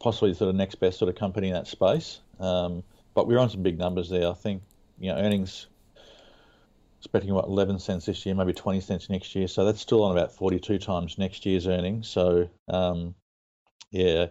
[0.00, 2.20] possibly sort of next best sort of company in that space.
[2.40, 2.82] Um,
[3.14, 4.28] but we're on some big numbers there.
[4.28, 4.62] I think
[4.98, 5.66] you know earnings
[6.98, 9.46] expecting what 11 cents this year, maybe 20 cents next year.
[9.46, 12.08] So that's still on about 42 times next year's earnings.
[12.08, 13.14] So um,
[13.90, 14.26] yeah,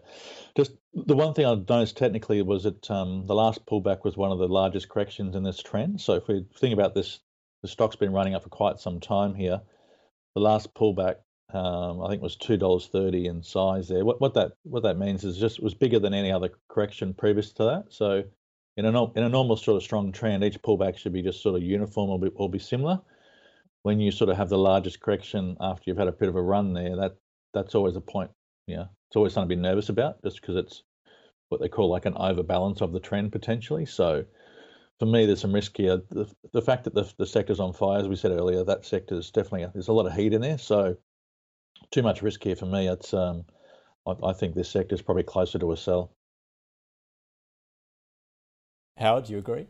[0.55, 4.31] just the one thing I noticed technically was that um, the last pullback was one
[4.31, 6.01] of the largest corrections in this trend.
[6.01, 7.19] So if we think about this,
[7.61, 9.61] the stock's been running up for quite some time here.
[10.35, 11.15] The last pullback,
[11.53, 13.87] um, I think, it was two dollars thirty in size.
[13.87, 17.13] There, what what that what that means is just was bigger than any other correction
[17.13, 17.85] previous to that.
[17.89, 18.23] So
[18.75, 21.55] in a in a normal sort of strong trend, each pullback should be just sort
[21.55, 22.99] of uniform or be, or be similar.
[23.83, 26.41] When you sort of have the largest correction after you've had a bit of a
[26.41, 27.15] run there, that
[27.53, 28.31] that's always a point
[28.67, 30.83] yeah, it's always something to be nervous about, just because it's
[31.49, 33.85] what they call like an overbalance of the trend potentially.
[33.85, 34.25] So
[34.99, 36.01] for me, there's some risk here.
[36.09, 39.15] The, the fact that the, the sector's on fire, as we said earlier, that sector
[39.15, 40.57] is definitely there's a lot of heat in there.
[40.57, 40.97] So
[41.91, 42.87] too much risk here for me.
[42.87, 43.45] It's um,
[44.05, 46.11] I, I think this sector is probably closer to a sell.
[48.97, 49.67] Howard, do you agree?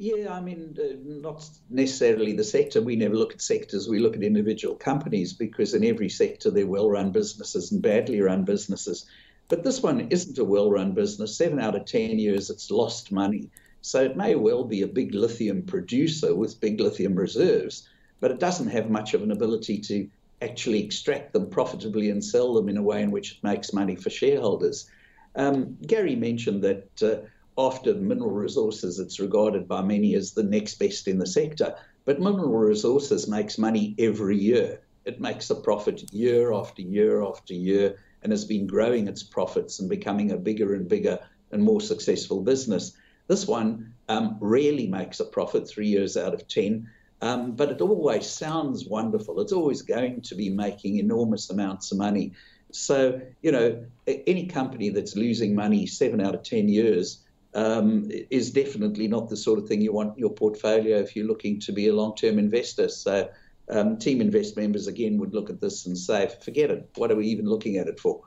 [0.00, 2.80] Yeah, I mean, uh, not necessarily the sector.
[2.80, 6.64] We never look at sectors, we look at individual companies because in every sector there
[6.64, 9.06] are well run businesses and badly run businesses.
[9.48, 11.36] But this one isn't a well run business.
[11.36, 13.50] Seven out of 10 years it's lost money.
[13.80, 17.88] So it may well be a big lithium producer with big lithium reserves,
[18.20, 20.08] but it doesn't have much of an ability to
[20.40, 23.96] actually extract them profitably and sell them in a way in which it makes money
[23.96, 24.90] for shareholders.
[25.34, 27.02] Um, Gary mentioned that.
[27.02, 27.26] Uh,
[27.58, 31.74] after mineral resources, it's regarded by many as the next best in the sector.
[32.04, 34.80] But mineral resources makes money every year.
[35.04, 39.80] It makes a profit year after year after year and has been growing its profits
[39.80, 41.18] and becoming a bigger and bigger
[41.50, 42.92] and more successful business.
[43.26, 46.88] This one um, rarely makes a profit three years out of 10,
[47.20, 49.40] um, but it always sounds wonderful.
[49.40, 52.32] It's always going to be making enormous amounts of money.
[52.70, 58.50] So, you know, any company that's losing money seven out of 10 years um, is
[58.50, 61.72] definitely not the sort of thing you want in your portfolio if you're looking to
[61.72, 62.88] be a long-term investor.
[62.88, 63.28] So,
[63.70, 66.88] um, Teaminvest members again would look at this and say, "Forget it.
[66.96, 68.22] What are we even looking at it for?"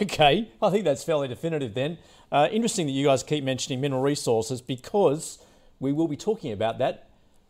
[0.00, 1.74] Okay, I think that's fairly definitive.
[1.74, 1.98] Then,
[2.30, 5.38] uh, interesting that you guys keep mentioning mineral resources because
[5.80, 7.08] we will be talking about that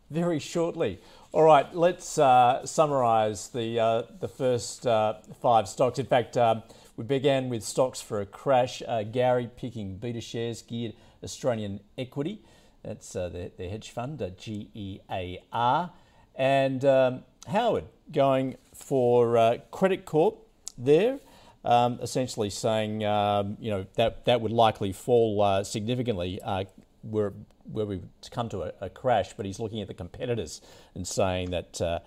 [0.09, 0.99] very shortly.
[1.31, 5.99] All right, let's uh, summarise the uh, the first uh, five stocks.
[5.99, 6.37] In fact.
[6.37, 6.63] Um,
[6.95, 8.83] we began with stocks for a crash.
[8.87, 12.43] Uh, Gary picking BetaShares geared Australian equity.
[12.83, 15.89] That's uh, the, the hedge fund, uh, GEAR.
[16.35, 21.19] And um, Howard going for Credit Corp there.
[21.65, 26.65] Um, essentially saying, um, you know, that, that would likely fall uh, significantly uh,
[27.03, 27.33] were,
[27.71, 30.61] where we've come to a, a, crash, but he's looking at the competitors
[30.95, 31.99] and saying that uh,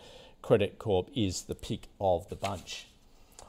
[0.42, 2.88] Credit Corp is the pick of the bunch.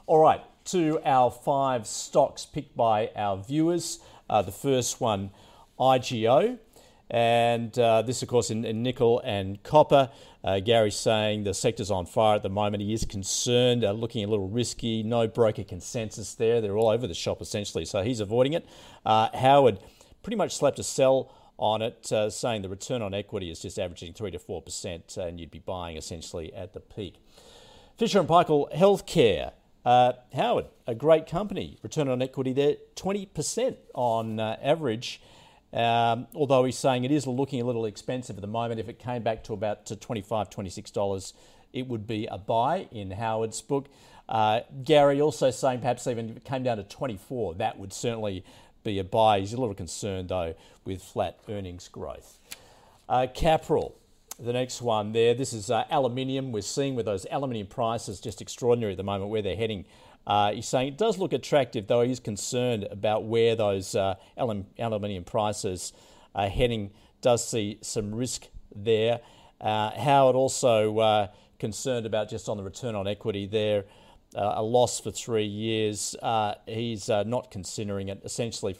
[0.06, 4.00] All right, to our five stocks picked by our viewers.
[4.28, 5.30] Uh, the first one,
[5.78, 6.58] IGO.
[7.10, 10.10] And uh, this, of course, in, in nickel and copper.
[10.44, 12.82] Uh, Gary's saying the sector's on fire at the moment.
[12.82, 15.02] He is concerned, uh, looking a little risky.
[15.02, 16.60] No broker consensus there.
[16.60, 17.84] They're all over the shop, essentially.
[17.86, 18.66] So he's avoiding it.
[19.06, 19.78] Uh, Howard
[20.22, 23.78] pretty much slapped a sell on it, uh, saying the return on equity is just
[23.78, 27.16] averaging 3 to 4%, and you'd be buying essentially at the peak.
[27.96, 29.52] Fisher and Paykel Healthcare.
[29.84, 35.20] Uh, Howard, a great company, return on equity there, 20% on uh, average.
[35.72, 38.80] Um, although he's saying it is looking a little expensive at the moment.
[38.80, 41.32] If it came back to about to $25, $26,
[41.72, 43.88] it would be a buy in Howard's book.
[44.28, 48.44] Uh, Gary also saying perhaps even if it came down to 24, that would certainly
[48.88, 49.40] be a buy.
[49.40, 52.38] He's a little concerned though with flat earnings growth.
[53.08, 53.92] Uh, Capral,
[54.38, 55.34] the next one there.
[55.34, 56.52] This is uh, aluminium.
[56.52, 59.84] We're seeing with those aluminium prices just extraordinary at the moment where they're heading.
[60.26, 64.66] Uh, he's saying it does look attractive, though he's concerned about where those uh, alum-
[64.78, 65.92] aluminium prices
[66.34, 66.90] are heading.
[67.20, 69.20] Does see some risk there.
[69.60, 71.26] Uh, Howard also uh,
[71.58, 73.84] concerned about just on the return on equity there
[74.36, 76.14] uh, a loss for three years.
[76.22, 78.20] Uh, he's uh, not considering it.
[78.24, 78.76] Essentially,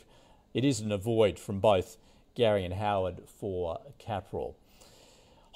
[0.55, 1.97] it is an avoid from both
[2.35, 4.55] Gary and Howard for Capral.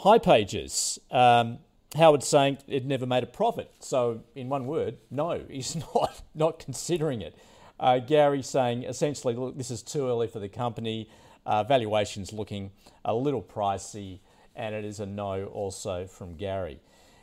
[0.01, 0.99] Hipages.
[1.15, 1.59] Um,
[1.97, 3.71] Howard saying it never made a profit.
[3.81, 7.37] So, in one word, no, he's not not considering it.
[7.79, 11.09] Uh, Gary saying essentially, look, this is too early for the company.
[11.45, 12.71] Uh, valuation's looking
[13.05, 14.21] a little pricey,
[14.55, 16.81] and it is a no also from Gary.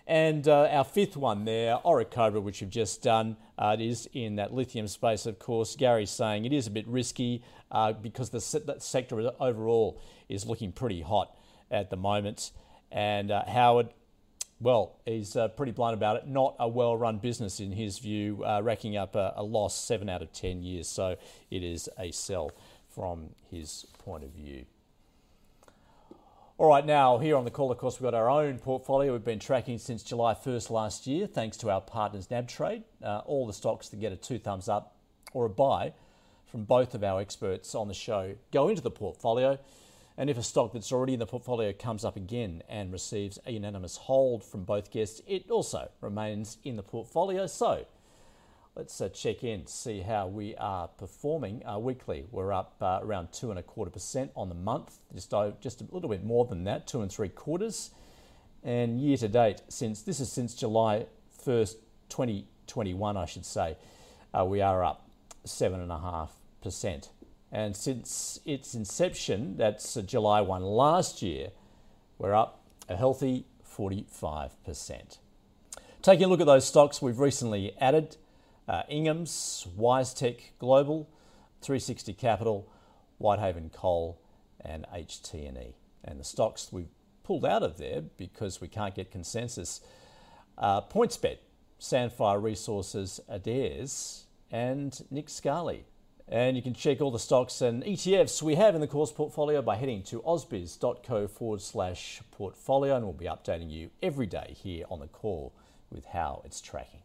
[0.09, 4.37] And uh, our fifth one there, Orocobre, which you've just done, uh, it is in
[4.37, 5.75] that lithium space, of course.
[5.75, 10.71] Gary's saying it is a bit risky uh, because the se- sector overall is looking
[10.71, 11.37] pretty hot
[11.69, 12.49] at the moment.
[12.91, 13.89] And uh, Howard,
[14.59, 16.25] well, he's uh, pretty blunt about it.
[16.25, 20.09] Not a well run business in his view, uh, racking up a, a loss seven
[20.09, 20.87] out of 10 years.
[20.87, 21.17] So
[21.51, 22.49] it is a sell
[22.95, 24.65] from his point of view.
[26.59, 29.23] All right, now here on the call, of course, we've got our own portfolio we've
[29.23, 32.83] been tracking since July 1st last year, thanks to our partners NabTrade.
[33.01, 34.97] Uh, all the stocks that get a two thumbs up
[35.31, 35.93] or a buy
[36.51, 39.57] from both of our experts on the show go into the portfolio.
[40.17, 43.53] And if a stock that's already in the portfolio comes up again and receives a
[43.53, 47.47] unanimous hold from both guests, it also remains in the portfolio.
[47.47, 47.85] So
[48.79, 52.23] Let's uh, check in, see how we are performing uh, weekly.
[52.31, 55.87] We're up uh, around two and a quarter percent on the month, just just a
[55.91, 57.91] little bit more than that, two and three quarters.
[58.63, 61.07] And year to date, since this is since July
[61.45, 61.75] 1st,
[62.07, 63.75] 2021, I should say,
[64.33, 65.09] uh, we are up
[65.43, 66.31] seven and a half
[66.63, 67.09] percent.
[67.51, 71.49] And since its inception, that's uh, July 1 last year,
[72.17, 73.45] we're up a healthy
[73.77, 75.17] 45%.
[76.01, 78.15] Taking a look at those stocks we've recently added
[78.69, 81.09] uh, Ingham's, WiseTech Global,
[81.61, 82.71] 360 Capital,
[83.17, 84.21] Whitehaven Coal,
[84.61, 85.75] and HT&E.
[86.03, 86.87] And the stocks we've
[87.23, 89.81] pulled out of there because we can't get consensus.
[90.55, 91.37] Uh, PointsBet,
[91.79, 95.85] Sandfire Resources, Adairs, and Nick Scali.
[96.27, 99.63] And you can check all the stocks and ETFs we have in the course portfolio
[99.63, 104.85] by heading to ausbiz.co forward slash portfolio, and we'll be updating you every day here
[104.91, 105.53] on the call
[105.89, 106.98] with how it's tracking.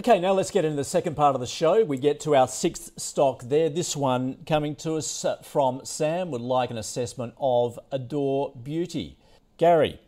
[0.00, 1.84] Okay, now let's get into the second part of the show.
[1.84, 3.68] We get to our sixth stock there.
[3.68, 9.18] This one coming to us uh, from Sam would like an assessment of Adore Beauty.
[9.58, 10.00] Gary,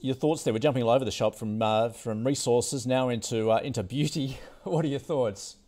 [0.00, 0.52] your thoughts there?
[0.52, 4.36] We're jumping all over the shop from uh, from resources now into uh, into beauty.
[4.64, 5.58] what are your thoughts?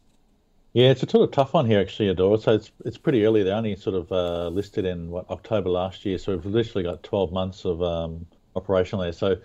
[0.72, 2.40] Yeah, it's a sort of tough one here actually, Adore.
[2.40, 3.44] So it's it's pretty early.
[3.44, 7.05] They only sort of uh, listed in what October last year, so we've literally got
[7.05, 9.12] 12 months of um, operation there.
[9.12, 9.37] So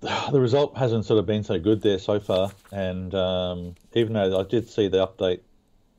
[0.32, 2.50] the result hasn't sort of been so good there so far.
[2.72, 5.40] And um, even though I did see the update,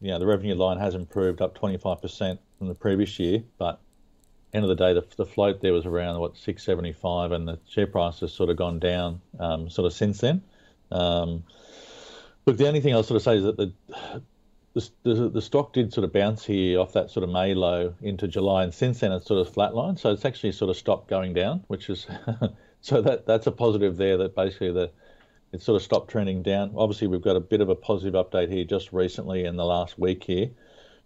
[0.01, 3.79] you know, the revenue line has improved up 25% from the previous year, but
[4.53, 7.87] end of the day, the, the float there was around what 675, and the share
[7.87, 10.41] price has sort of gone down um, sort of since then.
[10.91, 11.43] Um,
[12.45, 13.71] look, the only thing I'll sort of say is that the,
[14.73, 17.93] the the, the stock did sort of bounce here off that sort of May low
[18.01, 19.99] into July, and since then it's sort of flatlined.
[19.99, 22.07] So it's actually sort of stopped going down, which is
[22.81, 24.17] so that that's a positive there.
[24.17, 24.91] That basically the
[25.51, 26.73] it sort of stopped trending down.
[26.75, 29.99] Obviously, we've got a bit of a positive update here just recently in the last
[29.99, 30.49] week here,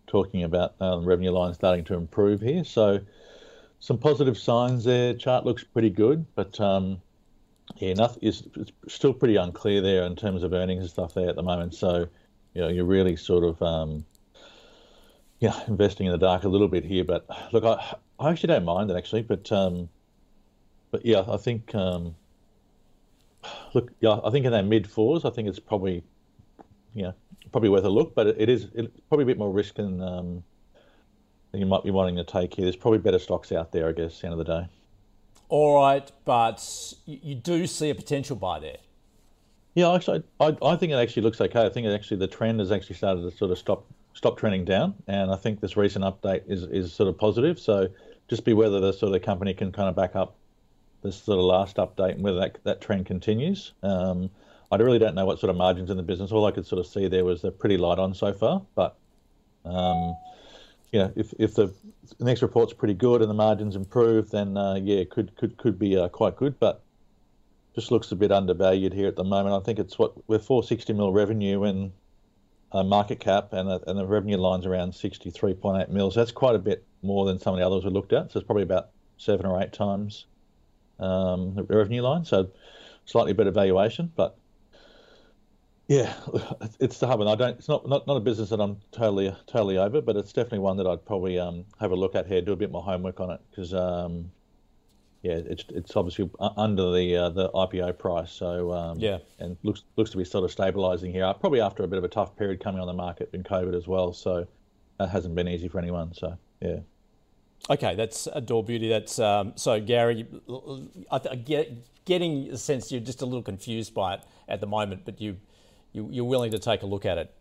[0.07, 2.63] talking about um, revenue lines starting to improve here.
[2.63, 2.99] So
[3.79, 5.13] some positive signs there.
[5.13, 7.01] Chart looks pretty good, but um,
[7.77, 8.43] yeah, nothing is
[8.87, 11.73] still pretty unclear there in terms of earnings and stuff there at the moment.
[11.73, 12.07] So
[12.53, 14.05] you know, you're really sort of um,
[15.39, 17.03] yeah investing in the dark a little bit here.
[17.03, 19.89] But look, I I actually don't mind it actually, but um,
[20.95, 22.15] but yeah, I think um,
[23.73, 26.01] look, yeah, I think in that mid fours, I think it's probably
[26.93, 27.13] you know
[27.51, 30.01] probably worth a look, but it, it is it's probably a bit more risk than
[30.01, 30.41] um,
[31.51, 32.63] than you might be wanting to take here.
[32.63, 34.67] There's probably better stocks out there, I guess, at the end of the day.
[35.49, 38.77] All right, but you do see a potential buy there.
[39.73, 41.65] Yeah, actually, I, I think it actually looks okay.
[41.65, 44.93] I think actually the trend has actually started to sort of stop stop trending down,
[45.07, 47.59] and I think this recent update is, is sort of positive.
[47.59, 47.89] So
[48.29, 50.37] just be whether the sort of company can kind of back up
[51.05, 53.73] this sort of last update and whether that, that trend continues.
[53.83, 54.29] Um,
[54.71, 56.31] I really don't know what sort of margins in the business.
[56.31, 58.97] All I could sort of see there was they're pretty light on so far, but
[59.63, 60.17] um,
[60.91, 61.73] you know, if if the,
[62.17, 65.79] the next report's pretty good and the margins improve, then uh, yeah, could could could
[65.79, 66.59] be uh, quite good.
[66.59, 66.81] But
[67.75, 69.55] just looks a bit undervalued here at the moment.
[69.55, 71.91] I think it's what we're 460 mil revenue and
[72.71, 76.11] uh, market cap, and the, and the revenue line's around 63.8 mil.
[76.11, 78.31] So that's quite a bit more than some of the others we looked at.
[78.31, 80.25] So it's probably about seven or eight times
[80.99, 82.25] um, the revenue line.
[82.25, 82.49] So
[83.05, 84.37] slightly better valuation, but
[85.87, 86.13] yeah,
[86.79, 87.57] it's the hub, and I don't.
[87.57, 90.77] It's not, not not a business that I'm totally totally over, but it's definitely one
[90.77, 93.29] that I'd probably um, have a look at here, do a bit more homework on
[93.31, 94.31] it, because um,
[95.21, 99.83] yeah, it's it's obviously under the uh, the IPO price, so um, yeah, and looks
[99.95, 101.31] looks to be sort of stabilising here.
[101.39, 103.87] Probably after a bit of a tough period coming on the market in COVID as
[103.87, 104.47] well, so
[104.97, 106.13] that hasn't been easy for anyone.
[106.13, 106.79] So yeah.
[107.69, 108.89] Okay, that's Adore Beauty.
[108.89, 110.27] That's um, so Gary.
[111.11, 111.71] I, I get
[112.05, 115.37] getting a sense you're just a little confused by it at the moment, but you,
[115.91, 117.33] you you're willing to take a look at it.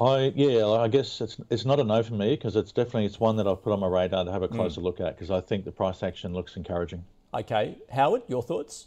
[0.00, 3.18] I yeah, I guess it's it's not a no for me because it's definitely it's
[3.18, 4.54] one that I've put on my radar to have a hmm.
[4.54, 4.84] closer mm.
[4.84, 7.04] look at because I think the price action looks encouraging.
[7.34, 8.86] Okay, Howard, your thoughts?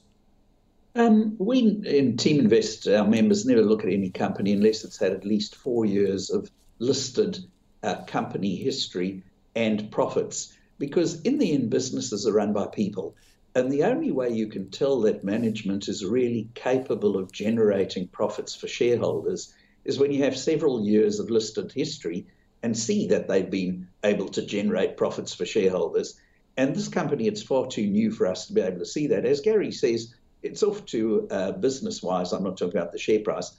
[0.95, 5.25] Um, we in Teaminvest, our members never look at any company unless it's had at
[5.25, 6.49] least four years of
[6.79, 7.39] listed
[7.83, 9.23] uh, company history
[9.55, 13.15] and profits, because in the end, businesses are run by people.
[13.55, 18.55] And the only way you can tell that management is really capable of generating profits
[18.55, 19.53] for shareholders
[19.85, 22.25] is when you have several years of listed history
[22.63, 26.19] and see that they've been able to generate profits for shareholders.
[26.57, 29.25] And this company, it's far too new for us to be able to see that.
[29.25, 33.19] As Gary says, it's off to uh, business wise, I'm not talking about the share
[33.19, 33.51] price.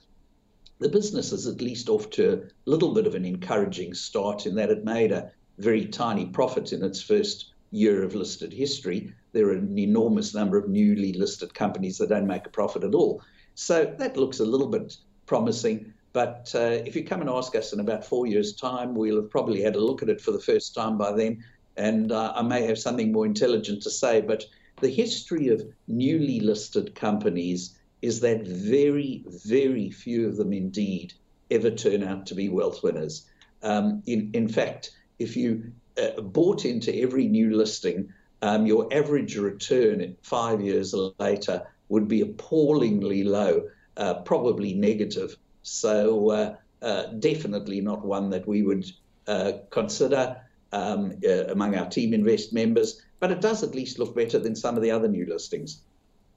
[0.81, 4.57] The business is at least off to a little bit of an encouraging start in
[4.57, 9.13] that it made a very tiny profits in its first year of listed history.
[9.33, 12.95] There are an enormous number of newly listed companies that don't make a profit at
[12.95, 13.23] all.
[13.55, 14.97] So that looks a little bit
[15.27, 15.93] promising.
[16.13, 19.31] But uh, if you come and ask us in about four years' time, we'll have
[19.31, 21.45] probably had a look at it for the first time by then.
[21.77, 24.21] And uh, I may have something more intelligent to say.
[24.21, 24.45] But
[24.81, 31.15] the history of newly listed companies is that very, very few of them indeed
[31.51, 33.29] ever turn out to be wealth winners.
[33.63, 38.13] Um, in, in fact, if you uh, bought into every new listing,
[38.43, 45.37] um, your average return five years later would be appallingly low, uh, probably negative.
[45.63, 48.85] So uh, uh definitely not one that we would
[49.27, 50.37] uh, consider
[50.73, 53.01] um, uh, among our Teaminvest members.
[53.21, 55.81] But it does at least look better than some of the other new listings.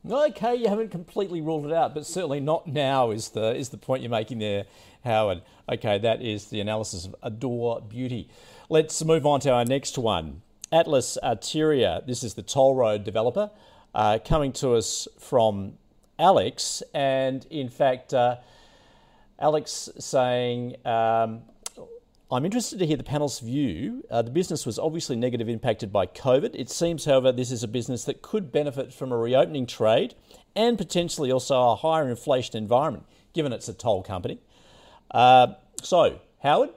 [0.09, 3.77] Okay, you haven't completely ruled it out, but certainly not now is the is the
[3.77, 4.65] point you're making there,
[5.03, 5.41] Howard.
[5.67, 8.29] Okay, that is the analysis of Adore Beauty.
[8.69, 10.43] Let's move on to our next one.
[10.71, 12.05] Atlas Arteria.
[12.05, 13.51] This is the toll road developer
[13.93, 15.73] uh, coming to us from
[16.17, 16.83] Alex.
[16.93, 18.37] And in fact, uh,
[19.39, 21.41] Alex saying, um,
[22.29, 24.03] I'm interested to hear the panel's view.
[24.11, 26.55] Uh, the business was obviously negative impacted by COVID.
[26.55, 30.13] It seems, however, this is a business that could benefit from a reopening trade
[30.53, 34.39] and potentially also a higher inflation environment, given it's a toll company.
[35.09, 36.71] Uh, so, Howard,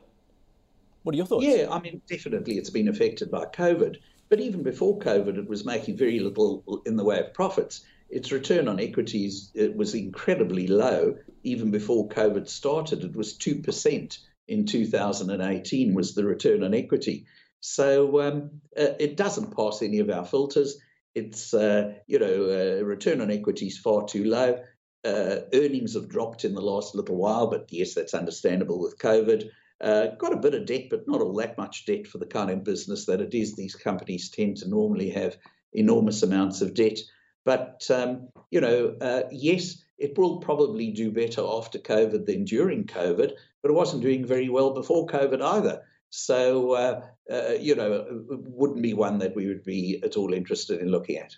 [1.03, 1.45] what are your thoughts?
[1.45, 3.97] Yeah, I mean, definitely it's been affected by COVID.
[4.29, 7.85] But even before COVID, it was making very little in the way of profits.
[8.09, 11.17] Its return on equities it was incredibly low.
[11.43, 14.19] Even before COVID started, it was 2%
[14.51, 17.27] in 2018 was the return on equity.
[17.61, 20.79] So um, uh, it doesn't pass any of our filters.
[21.15, 24.63] It's, uh, you know, uh, return on equity is far too low.
[25.05, 29.49] Uh, earnings have dropped in the last little while, but yes, that's understandable with COVID.
[29.81, 32.51] Uh, got a bit of debt, but not all that much debt for the kind
[32.51, 33.55] of business that it is.
[33.55, 35.37] These companies tend to normally have
[35.73, 36.99] enormous amounts of debt.
[37.45, 42.85] But, um, you know, uh, yes, it will probably do better after COVID than during
[42.85, 43.33] COVID,
[43.63, 45.83] but it wasn't doing very well before COVID either.
[46.11, 50.33] So, uh, uh, you know, it wouldn't be one that we would be at all
[50.33, 51.35] interested in looking at.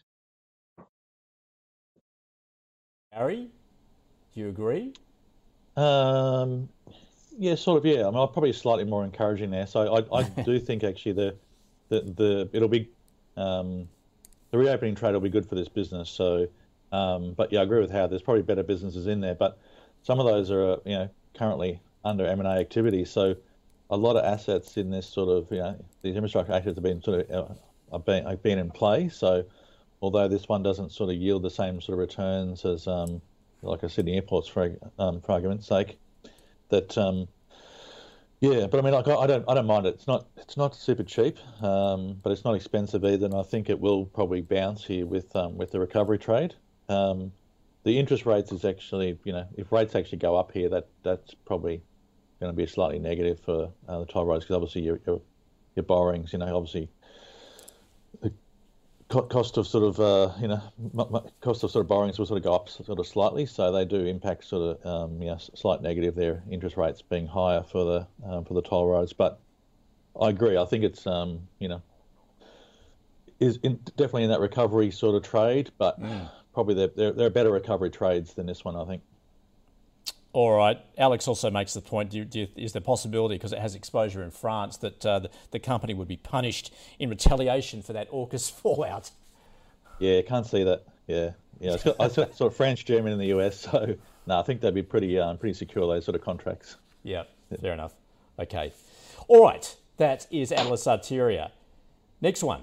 [3.12, 3.50] Harry,
[4.32, 4.94] do you agree?
[5.76, 6.68] Um,
[7.38, 7.84] yeah, sort of.
[7.84, 9.66] Yeah, I mean, I'm probably slightly more encouraging there.
[9.66, 11.36] So I, I do think actually the,
[11.90, 12.88] the the it'll be
[13.36, 13.88] um,
[14.53, 16.09] the reopening trade will be good for this business.
[16.09, 16.46] So,
[16.92, 19.59] um, but yeah, I agree with how there's probably better businesses in there, but
[20.03, 23.05] some of those are you know currently under M and A activity.
[23.05, 23.34] So
[23.90, 27.03] a lot of assets in this sort of you know these infrastructure assets have been
[27.03, 27.55] sort of uh,
[27.92, 29.09] have been have been in play.
[29.09, 29.44] So
[30.03, 33.22] although this one doesn't sort of yield the same sort of returns as um,
[33.62, 35.98] like a Sydney Airports for um, for argument's sake
[36.68, 37.26] that um,
[38.43, 39.95] yeah, but I mean, like I don't, I don't mind it.
[39.95, 43.26] It's not, it's not super cheap, um, but it's not expensive either.
[43.26, 46.55] And I think it will probably bounce here with um, with the recovery trade.
[46.88, 47.30] Um,
[47.84, 51.34] the interest rates is actually, you know, if rates actually go up here, that that's
[51.45, 51.82] probably
[52.40, 55.20] going to be slightly negative for uh, the toll roads because obviously you're, you're,
[55.76, 56.32] your borrowings.
[56.32, 56.88] You know, obviously
[58.22, 58.32] the
[59.13, 62.45] cost of sort of uh, you know cost of sort of borrowings will sort of
[62.45, 65.83] go up sort of slightly, so they do impact sort of um, you know slight
[65.83, 69.13] negative their interest rates being higher for the um, for the toll roads.
[69.13, 69.39] But
[70.21, 70.57] I agree.
[70.57, 71.83] I think it's um, you know
[73.41, 76.31] is in, definitely in that recovery sort of trade, but mm.
[76.55, 78.77] probably they're, they're, they're better recovery trades than this one.
[78.77, 79.03] I think.
[80.33, 80.78] All right.
[80.97, 83.74] Alex also makes the point: do you, do you, is there possibility, because it has
[83.74, 88.11] exposure in France, that uh, the, the, company would be punished in retaliation for that
[88.11, 89.11] AUKUS fallout?
[89.99, 90.85] Yeah, can't see that.
[91.07, 91.74] Yeah, yeah.
[91.74, 93.95] It's got, got sort of French, German, in the US, so
[94.26, 96.76] no, I think they'd be pretty um, pretty secure those sort of contracts.
[97.03, 97.95] Yeah, yeah, fair enough.
[98.39, 98.72] Okay,
[99.28, 99.76] all right.
[99.99, 101.51] That is Atlas Arteria.
[102.22, 102.62] Next one.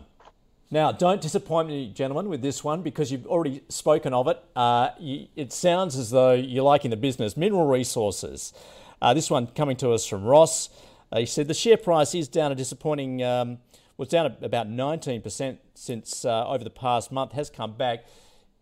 [0.72, 4.40] Now, don't disappoint me, gentlemen, with this one because you've already spoken of it.
[4.56, 7.36] Uh, you, it sounds as though you're liking the business.
[7.36, 8.54] Mineral resources.
[9.02, 10.70] Uh, this one coming to us from Ross.
[11.12, 13.58] Uh, he said the share price is down a disappointing, um,
[13.98, 18.06] was down about 19% since uh, over the past month, has come back.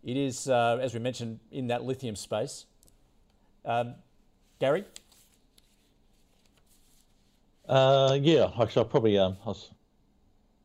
[0.02, 2.64] It is, uh, as we mentioned, in that lithium space.
[3.66, 3.96] Um,
[4.58, 4.86] Gary?
[7.68, 9.70] Uh, yeah, actually, I probably um, I was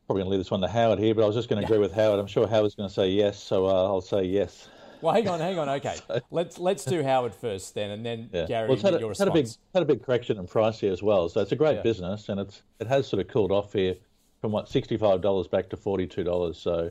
[0.06, 1.66] probably going to leave this one to Howard here, but I was just going to
[1.66, 2.20] agree with Howard.
[2.20, 4.68] I'm sure Howard's going to say yes, so uh, I'll say yes.
[5.00, 5.68] Well, hang on, hang on.
[5.68, 8.46] Okay, so, let's let's do Howard first, then, and then yeah.
[8.46, 9.28] Gary, well, had a, your response.
[9.28, 11.56] Had a big had a big correction in price here as well, so it's a
[11.56, 11.82] great yeah.
[11.82, 13.96] business, and it's it has sort of cooled off here
[14.40, 16.58] from what sixty five dollars back to forty two dollars.
[16.58, 16.90] So,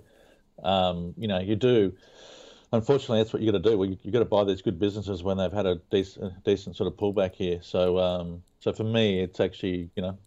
[0.64, 1.94] um, you know, you do.
[2.72, 3.78] Unfortunately, that's what you got to do.
[3.78, 6.76] Well, you, you got to buy these good businesses when they've had a decent, decent
[6.76, 7.60] sort of pullback here.
[7.62, 10.18] So, um, so for me, it's actually you know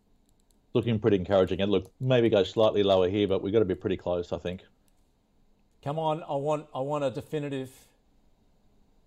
[0.77, 1.61] looking pretty encouraging.
[1.61, 4.39] And look, maybe go slightly lower here, but we've got to be pretty close, I
[4.39, 4.61] think.
[5.83, 7.71] Come on, I want I want a definitive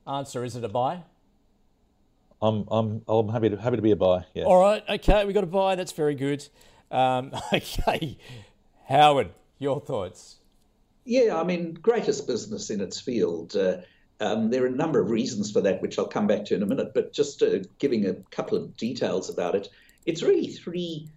[0.08, 0.44] answer.
[0.44, 1.04] Is it a buy?
[2.42, 4.26] I'm I'm I'm happy to happy to be a buy.
[4.34, 4.46] Yeah.
[4.46, 4.84] All right.
[4.90, 5.76] Okay, we got a buy.
[5.76, 6.48] That's very good.
[6.90, 8.18] Um, okay,
[8.88, 10.38] Howard, your thoughts?
[11.06, 13.56] Yeah, I mean, greatest business in its field.
[13.56, 13.78] Uh,
[14.22, 16.64] um, there are a number of reasons for that, which I'll come back to in
[16.64, 16.94] a minute.
[16.94, 19.70] But just uh, giving a couple of details about it,
[20.06, 21.10] it's really three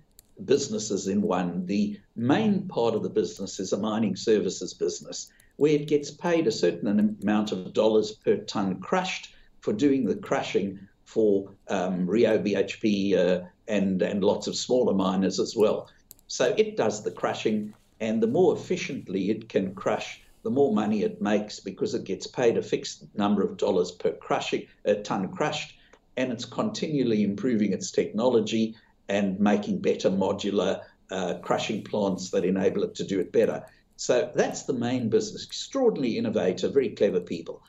[0.44, 1.66] businesses in one.
[1.66, 6.46] The main part of the business is a mining services business where it gets paid
[6.46, 12.38] a certain amount of dollars per ton crushed for doing the crushing for um, Rio
[12.38, 15.90] BHP uh, and, and lots of smaller miners as well.
[16.26, 21.02] So it does the crushing, and the more efficiently it can crush, the more money
[21.02, 25.28] it makes because it gets paid a fixed number of dollars per crushing, a ton
[25.28, 25.74] crushed,
[26.16, 28.74] and it's continually improving its technology
[29.12, 33.62] and making better modular uh, crushing plants that enable it to do it better.
[33.96, 35.44] So that's the main business.
[35.44, 37.62] Extraordinarily innovative, very clever people.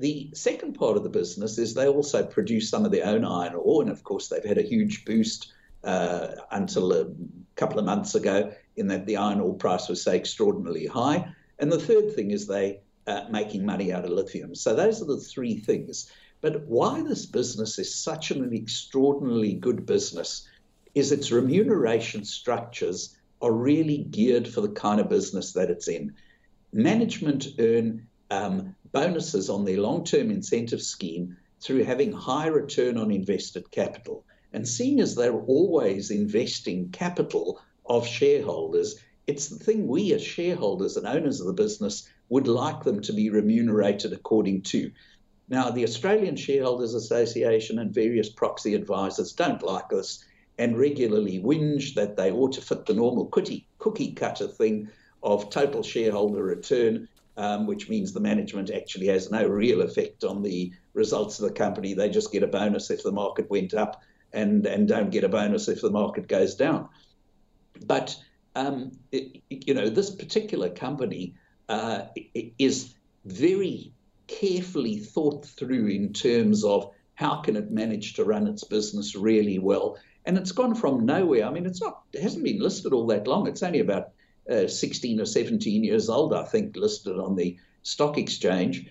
[0.00, 3.54] The second part of the business is they also produce some of their own iron
[3.54, 5.52] ore, and of course they've had a huge boost
[5.84, 7.06] uh, until a
[7.54, 11.32] couple of months ago, in that the iron ore price was so extraordinarily high.
[11.60, 14.54] And the third thing is they uh, making money out of lithium.
[14.54, 16.10] So those are the three things.
[16.40, 20.48] But why this business is such an extraordinarily good business
[20.94, 26.14] is its remuneration structures are really geared for the kind of business that it's in.
[26.72, 33.10] Management earn um, bonuses on their long term incentive scheme through having high return on
[33.10, 34.24] invested capital.
[34.52, 40.96] And seeing as they're always investing capital of shareholders, it's the thing we as shareholders
[40.96, 44.90] and owners of the business would like them to be remunerated according to.
[45.48, 50.24] Now, the Australian Shareholders Association and various proxy advisors don't like this
[50.60, 54.86] and regularly whinge that they ought to fit the normal cookie, cookie cutter thing
[55.22, 57.08] of total shareholder return,
[57.38, 61.54] um, which means the management actually has no real effect on the results of the
[61.54, 61.94] company.
[61.94, 64.02] They just get a bonus if the market went up
[64.34, 66.90] and, and don't get a bonus if the market goes down.
[67.86, 68.14] But,
[68.54, 71.36] um, it, you know, this particular company
[71.70, 72.02] uh,
[72.58, 72.94] is
[73.24, 73.94] very
[74.26, 76.90] carefully thought through in terms of
[77.20, 81.44] how can it manage to run its business really well and it's gone from nowhere.
[81.44, 83.46] I mean, it's not, it hasn't been listed all that long.
[83.46, 84.10] It's only about
[84.50, 88.86] uh, 16 or 17 years old, I think, listed on the stock exchange.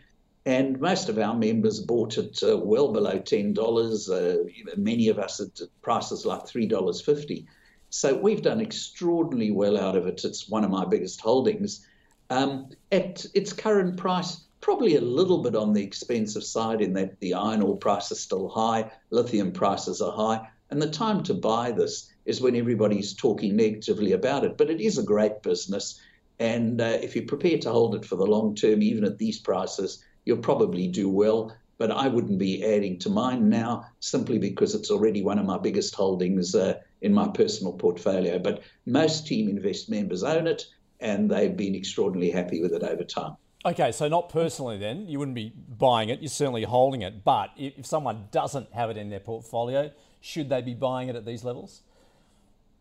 [0.46, 4.10] And most of our members bought it uh, well below $10.
[4.10, 7.46] Uh, many of us at prices like $3.50.
[7.92, 10.24] So we've done extraordinarily well out of it.
[10.24, 11.86] It's one of my biggest holdings.
[12.32, 17.20] Um, at its current price, probably a little bit on the expensive side in that
[17.20, 20.48] the iron ore price is still high, lithium prices are high.
[20.70, 24.58] And the time to buy this is when everybody's talking negatively about it.
[24.58, 26.00] But it is a great business.
[26.40, 29.40] And uh, if you're prepared to hold it for the long term, even at these
[29.40, 31.56] prices, you'll probably do well.
[31.80, 35.58] but I wouldn't be adding to mine now simply because it's already one of my
[35.58, 38.38] biggest holdings uh, in my personal portfolio.
[38.38, 40.66] But most Teaminvest members own it,
[41.00, 43.38] and they've been extraordinarily happy with it over time.
[43.66, 47.26] Okay, so not personally then, you wouldn't be buying it, you're certainly holding it.
[47.26, 49.92] But if someone doesn't have it in their portfolio,
[50.22, 51.82] should they be buying it at these levels?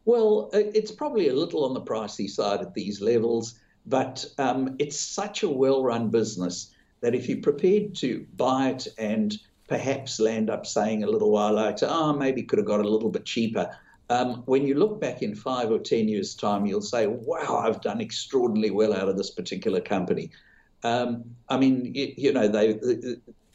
[0.04, 4.76] Well, uh, it's probably a little on the pricey side at these levels, but um,
[4.78, 9.36] it's such a well run business that if you're prepared to buy it and
[9.68, 13.10] perhaps land up saying a little while later, oh, maybe could have got a little
[13.10, 13.76] bit cheaper.
[14.10, 17.82] Um, when you look back in five or 10 years' time, you'll say, wow, I've
[17.82, 20.30] done extraordinarily well out of this particular company.
[20.82, 22.78] Um, I mean, you, you, know, they,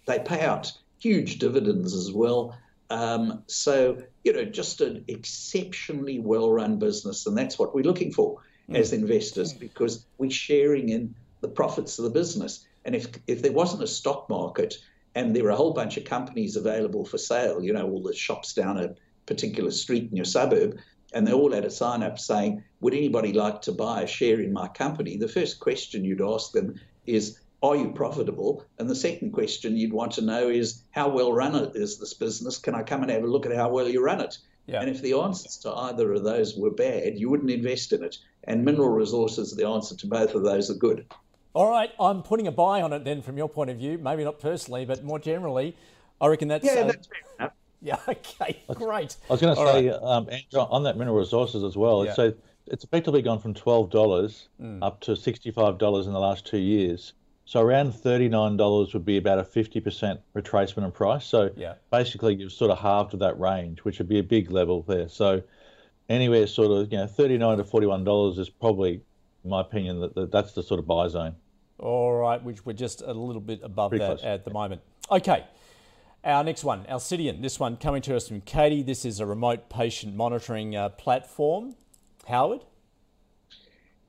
[0.06, 2.58] they pay out huge dividends as well.
[2.90, 7.26] Um, so, you know, just an exceptionally well run business.
[7.26, 8.78] And that's what we're looking for mm.
[8.78, 12.66] as investors because we're sharing in the profits of the business.
[12.86, 14.76] And if, if there wasn't a stock market
[15.16, 18.14] and there were a whole bunch of companies available for sale, you know, all the
[18.14, 18.96] shops down a
[19.26, 20.78] particular street in your suburb,
[21.14, 24.40] and they all had a sign up saying, Would anybody like to buy a share
[24.40, 25.18] in my company?
[25.18, 28.66] The first question you'd ask them is, Are you profitable?
[28.80, 32.58] And the second question you'd want to know is, How well run is this business?
[32.58, 34.38] Can I come and have a look at how well you run it?
[34.66, 34.80] Yeah.
[34.80, 38.18] And if the answers to either of those were bad, you wouldn't invest in it.
[38.46, 41.06] And mineral resources, the answer to both of those are good.
[41.54, 44.24] All right, I'm putting a buy on it then from your point of view, maybe
[44.24, 45.76] not personally, but more generally.
[46.20, 46.66] I reckon that's.
[46.66, 47.54] Yeah, uh, that's fair enough.
[47.86, 49.18] Yeah, okay, great.
[49.30, 50.00] I was going to say, right.
[50.02, 52.14] um, Andrew, on that mineral resources as well, yeah.
[52.14, 52.34] so
[52.68, 54.80] it's effectively gone from $12 mm.
[54.82, 57.14] up to $65 in the last two years.
[57.46, 61.26] So around $39 would be about a 50% retracement in price.
[61.26, 61.74] So yeah.
[61.92, 65.10] basically, you've sort of halved that range, which would be a big level there.
[65.10, 65.44] So
[66.08, 69.02] anywhere sort of, you know, 39 to $41 is probably,
[69.44, 71.36] in my opinion, that that's the sort of buy zone.
[71.80, 74.24] All right, which we're just a little bit above Pretty that close.
[74.24, 74.82] at the moment.
[75.12, 75.44] Okay.
[76.24, 77.42] Our next one, Alcidion.
[77.42, 78.84] This one coming to us from Katie.
[78.84, 81.76] This is a remote patient monitoring uh, platform.
[82.28, 82.62] Howard?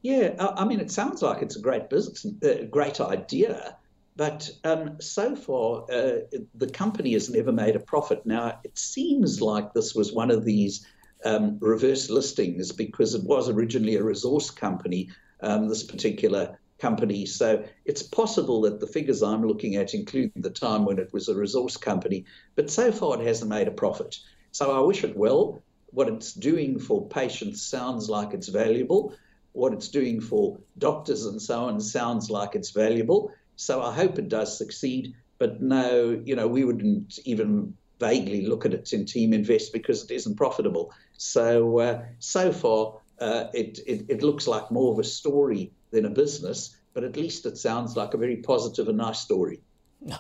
[0.03, 3.79] Yeah, I mean, it sounds like it's a great business, a uh, great idea,
[4.17, 6.19] but um, so far uh,
[6.55, 8.27] the company has never made a profit.
[8.27, 10.87] Now, it seems like this was one of these
[11.25, 15.09] um, reverse listings because it was originally a resource company,
[15.41, 17.25] um, this particular company.
[17.25, 21.29] So it's possible that the figures I'm looking at include the time when it was
[21.29, 24.17] a resource company, but so far it hasn't made a profit.
[24.53, 25.64] So I wish it well.
[25.95, 29.15] What it's doing for patients sounds like it's valuable.
[29.53, 33.31] What it's doing for doctors and so on sounds like it's valuable.
[33.55, 35.15] So I hope it does succeed.
[35.39, 40.11] But no, you know, we wouldn't even vaguely look at it in Teaminvest because it
[40.11, 40.93] isn't profitable.
[41.17, 46.07] So uh, so far, uh, it, it, it looks like more of a story than
[46.07, 49.61] a business, but at least it sounds like a very positive and nice story.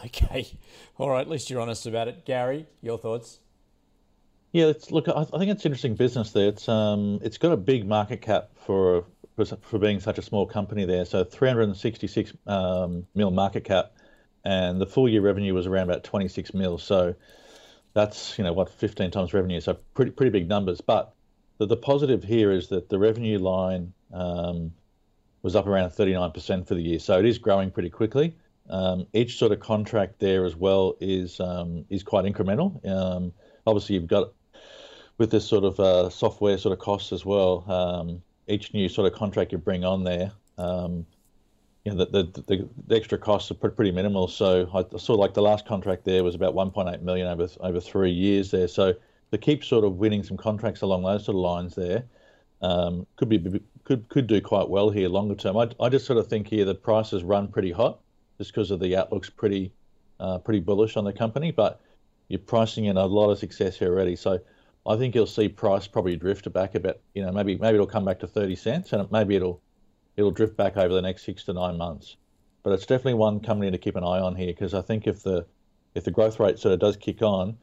[0.06, 0.56] Okay,
[0.96, 1.20] all right.
[1.20, 2.66] At least you're honest about it, Gary.
[2.80, 3.40] Your thoughts?
[4.54, 6.46] Yeah, it's, look, I, think it's interesting business there.
[6.46, 10.46] It's um, it's got a big market cap for for, for being such a small
[10.46, 11.04] company there.
[11.06, 13.96] So 366 um, mil market cap,
[14.44, 16.78] and the full year revenue was around about 26 mil.
[16.78, 17.16] So
[17.94, 19.60] that's you know what 15 times revenue.
[19.60, 20.80] So pretty pretty big numbers.
[20.80, 21.12] But
[21.58, 24.72] the, the positive here is that the revenue line um,
[25.42, 27.00] was up around 39% for the year.
[27.00, 28.36] So it is growing pretty quickly.
[28.70, 32.86] Um, each sort of contract there as well is um, is quite incremental.
[32.88, 33.32] Um,
[33.66, 34.30] obviously, you've got
[35.18, 37.64] with this sort of uh, software sort of costs as well.
[37.70, 41.06] Um, each new sort of contract you bring on there, um,
[41.84, 44.28] you know, the, the, the, the, extra costs are pretty minimal.
[44.28, 48.10] So I saw like the last contract there was about 1.8 million over over three
[48.10, 48.68] years there.
[48.68, 48.94] So
[49.32, 52.04] to keep sort of winning some contracts along those sort of lines there,
[52.62, 55.56] um, could be could could do quite well here longer term.
[55.58, 58.00] I, I just sort of think here the prices run pretty hot
[58.38, 59.70] just because of the outlook's pretty
[60.20, 61.80] uh, pretty bullish on the company, but
[62.28, 64.16] you're pricing in a lot of success here already.
[64.16, 64.40] So
[64.86, 67.00] I think you'll see price probably drift back a bit.
[67.14, 69.60] You know, maybe maybe it'll come back to 30 cents, and maybe it'll
[70.16, 72.16] it'll drift back over the next six to nine months.
[72.62, 75.22] But it's definitely one company to keep an eye on here because I think if
[75.22, 75.46] the
[75.94, 77.56] if the growth rate sort of does kick on,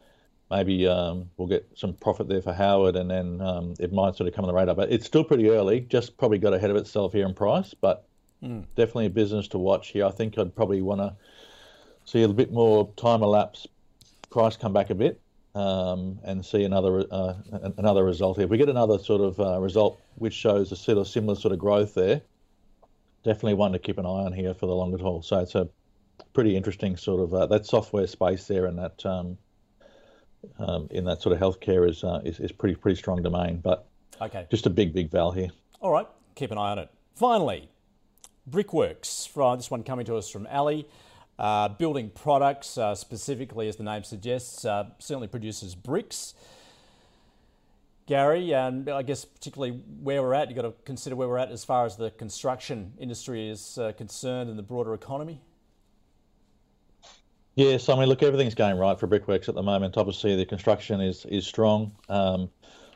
[0.49, 4.28] maybe um, we'll get some profit there for Howard, and then um, it might sort
[4.28, 4.76] of come on the radar.
[4.76, 5.82] But it's still pretty early.
[5.82, 8.05] Just probably got ahead of itself here in price, but
[8.43, 8.65] mm.
[8.76, 10.05] definitely a business to watch here.
[10.05, 11.15] I think I'd probably want to
[12.05, 13.67] see a bit more time elapse,
[14.30, 15.19] price come back a bit,
[15.56, 17.34] um, and see another uh,
[17.78, 18.45] another result here.
[18.45, 21.54] If we get another sort of uh, result which shows a sort of similar sort
[21.54, 22.22] of growth there,
[23.24, 25.22] definitely one to keep an eye on here for the longer haul.
[25.22, 25.68] So it's a
[26.34, 29.38] pretty interesting sort of uh, that software space there and that um,
[30.60, 33.58] um, in that sort of healthcare is, uh, is, is pretty pretty strong domain.
[33.58, 33.88] But
[34.22, 35.49] okay, just a big big val here.
[35.80, 36.89] All right, keep an eye on it.
[37.16, 37.70] Finally,
[38.47, 39.26] Brickworks.
[39.26, 40.88] From this one coming to us from Ali.
[41.42, 46.36] Uh, building products, uh, specifically as the name suggests, uh, certainly produces bricks.
[48.06, 51.52] Gary, and I guess particularly where we're at, you've got to consider where we're at
[51.52, 55.42] as far as the construction industry is uh, concerned and the broader economy.
[57.56, 59.98] Yes, I mean, look, everything's going right for Brickworks at the moment.
[59.98, 61.96] Obviously, the construction is is strong.
[62.08, 62.50] Um,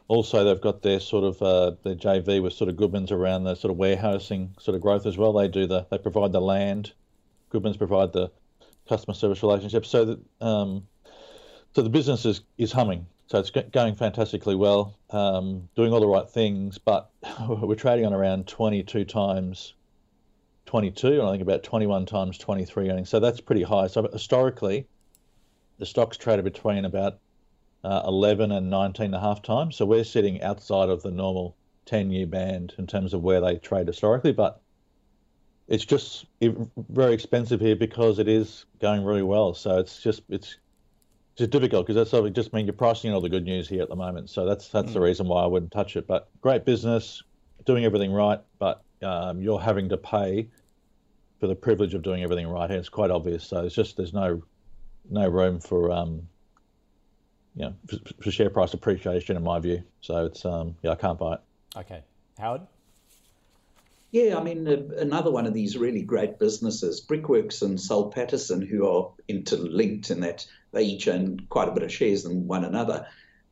[0.07, 3.55] also, they've got their sort of uh, their JV with sort of Goodman's around the
[3.55, 5.33] sort of warehousing sort of growth as well.
[5.33, 6.93] They do the they provide the land,
[7.55, 8.29] Goodman's provide the
[8.89, 9.85] customer service relationship.
[9.85, 10.87] So that um,
[11.73, 13.05] so the business is is humming.
[13.27, 17.09] So it's going fantastically well, um, doing all the right things, but
[17.49, 19.73] we're trading on around 22 times
[20.67, 23.09] 22, and I think about 21 times 23 earnings.
[23.09, 23.87] So that's pretty high.
[23.87, 24.85] So historically,
[25.79, 27.19] the stocks traded between about
[27.83, 29.75] uh, 11 and 19 and a half times.
[29.75, 33.55] So we're sitting outside of the normal 10 year band in terms of where they
[33.57, 34.61] trade historically, but
[35.67, 36.25] it's just
[36.89, 39.53] very expensive here because it is going really well.
[39.53, 40.57] So it's just it's
[41.35, 43.89] just difficult because that's obviously just mean you're pricing all the good news here at
[43.89, 44.29] the moment.
[44.29, 44.93] So that's that's mm.
[44.93, 46.07] the reason why I wouldn't touch it.
[46.07, 47.23] But great business,
[47.65, 50.47] doing everything right, but um, you're having to pay
[51.39, 53.43] for the privilege of doing everything right, and it's quite obvious.
[53.43, 54.43] So it's just there's no
[55.09, 56.27] no room for um,
[57.55, 59.83] you know, for, for, share price appreciation in my view.
[60.01, 61.39] So it's um, yeah, I can't buy it.
[61.77, 62.03] Okay,
[62.37, 62.61] Howard.
[64.15, 68.65] Yeah, I mean, uh, another one of these really great businesses, Brickworks and Soul Pattinson,
[68.65, 72.63] who are interlinked in that they each own quite a bit of shares in one
[72.63, 73.05] another,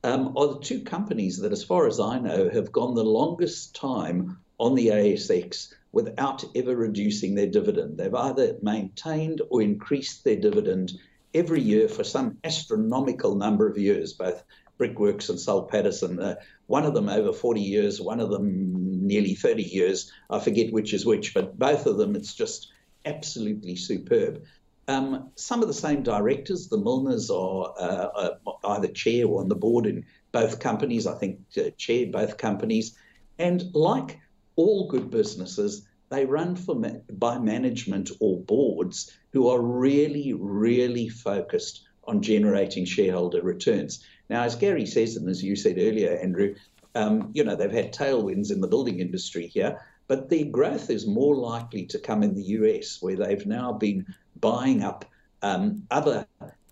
[0.05, 3.76] um, are the two companies that, as far as I know, have gone the longest
[3.76, 7.97] time on the ASX without ever reducing their dividend.
[7.97, 10.93] They've either maintained or increased their dividend
[11.34, 14.41] every year for some astronomical number of years, both
[14.78, 16.24] Brickworks and Soul Pattinson.
[16.24, 16.36] Uh,
[16.68, 20.12] one of them over 40 years, one of them nearly 30 years.
[20.30, 22.72] I forget which is which, but both of them, it's just
[23.06, 24.43] absolutely superb.
[24.88, 28.30] Um, some of the same directors, the Milners, are uh,
[28.66, 31.08] either chair or on the board in both companies.
[31.08, 32.97] I think uh, chair both companies.
[33.39, 34.20] And like
[34.56, 36.76] all good businesses, they run for
[37.12, 44.04] by management or boards who are really, really focused on generating shareholder returns.
[44.30, 46.56] Now, as Gary says, and as you said earlier, Andrew,
[46.96, 51.08] um, you know, they've had tailwinds in the building industry here, but the growth is
[51.08, 54.06] more likely to come in the US, where they've now been
[54.39, 55.06] buying up
[55.41, 56.28] um, other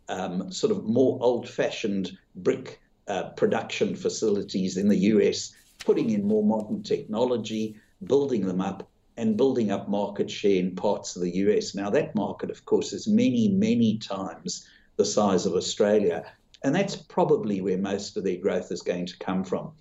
[0.10, 5.54] um, sort of more old fashioned brick uh, production facilities in the US,
[5.84, 11.16] putting in more modern technology, building them up, and building up market share in parts
[11.16, 11.76] of the US.
[11.76, 14.68] Now, that market, of course, is many, many times
[14.98, 16.26] the size of Australia.
[16.64, 19.72] And that's probably where most of their growth is going to come from.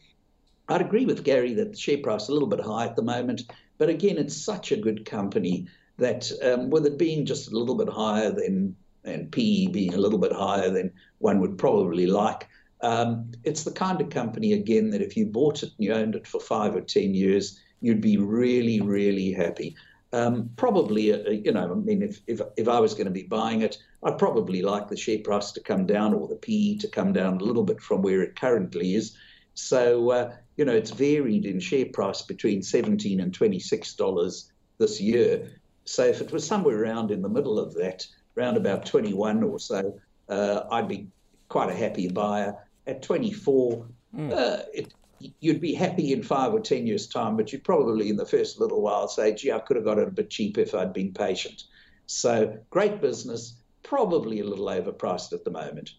[0.71, 3.03] I'd agree with Gary that the share price is a little bit high at the
[3.03, 3.43] moment,
[3.77, 5.67] but again, it's such a good company
[5.99, 9.99] that um, with it being just a little bit higher than and PE being a
[9.99, 12.49] little bit higher than one would probably like,
[12.83, 16.15] um, it's the kind of company again that if you bought it and you owned
[16.15, 19.75] it for five or ten years, you'd be really, really happy.
[20.13, 23.23] Um, probably, uh, you know, I mean, if, if, if I was going to be
[23.23, 26.89] buying it, I'd probably like the share price to come down or the PE to
[26.89, 29.17] come down a little bit from where it currently is.
[29.55, 35.51] So, uh, you know, it's varied in share price between 17 and $26 this year.
[35.85, 39.59] So if it was somewhere around in the middle of that, around about 21 or
[39.59, 39.99] so,
[40.29, 41.09] uh, I'd be
[41.49, 42.55] quite a happy buyer.
[42.87, 43.87] At 24,
[44.17, 44.33] mm.
[44.33, 44.93] uh, it,
[45.41, 48.61] you'd be happy in five or 10 years' time, but you'd probably in the first
[48.61, 51.13] little while say, gee, I could have got it a bit cheap if I'd been
[51.13, 51.65] patient.
[52.07, 55.91] So great business, probably a little overpriced at the moment.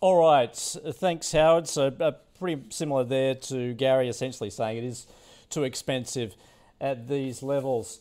[0.00, 0.54] All right.
[0.54, 1.68] Thanks, Howard.
[1.68, 5.06] So uh, pretty similar there to Gary essentially saying it is
[5.50, 6.34] too expensive
[6.80, 8.00] at these levels.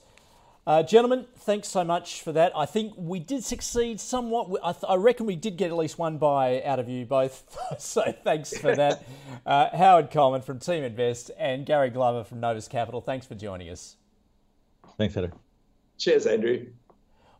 [0.67, 2.51] Uh, gentlemen, thanks so much for that.
[2.55, 4.49] I think we did succeed somewhat.
[4.63, 7.57] I, th- I, reckon we did get at least one buy out of you both.
[7.79, 9.03] so thanks for that.
[9.45, 13.01] Uh, Howard Coleman from Teaminvest and Gary Glover from Novus Capital.
[13.01, 13.95] Thanks for joining us.
[14.97, 15.31] Thanks, Andrew.
[15.97, 16.67] Cheers, Andrew.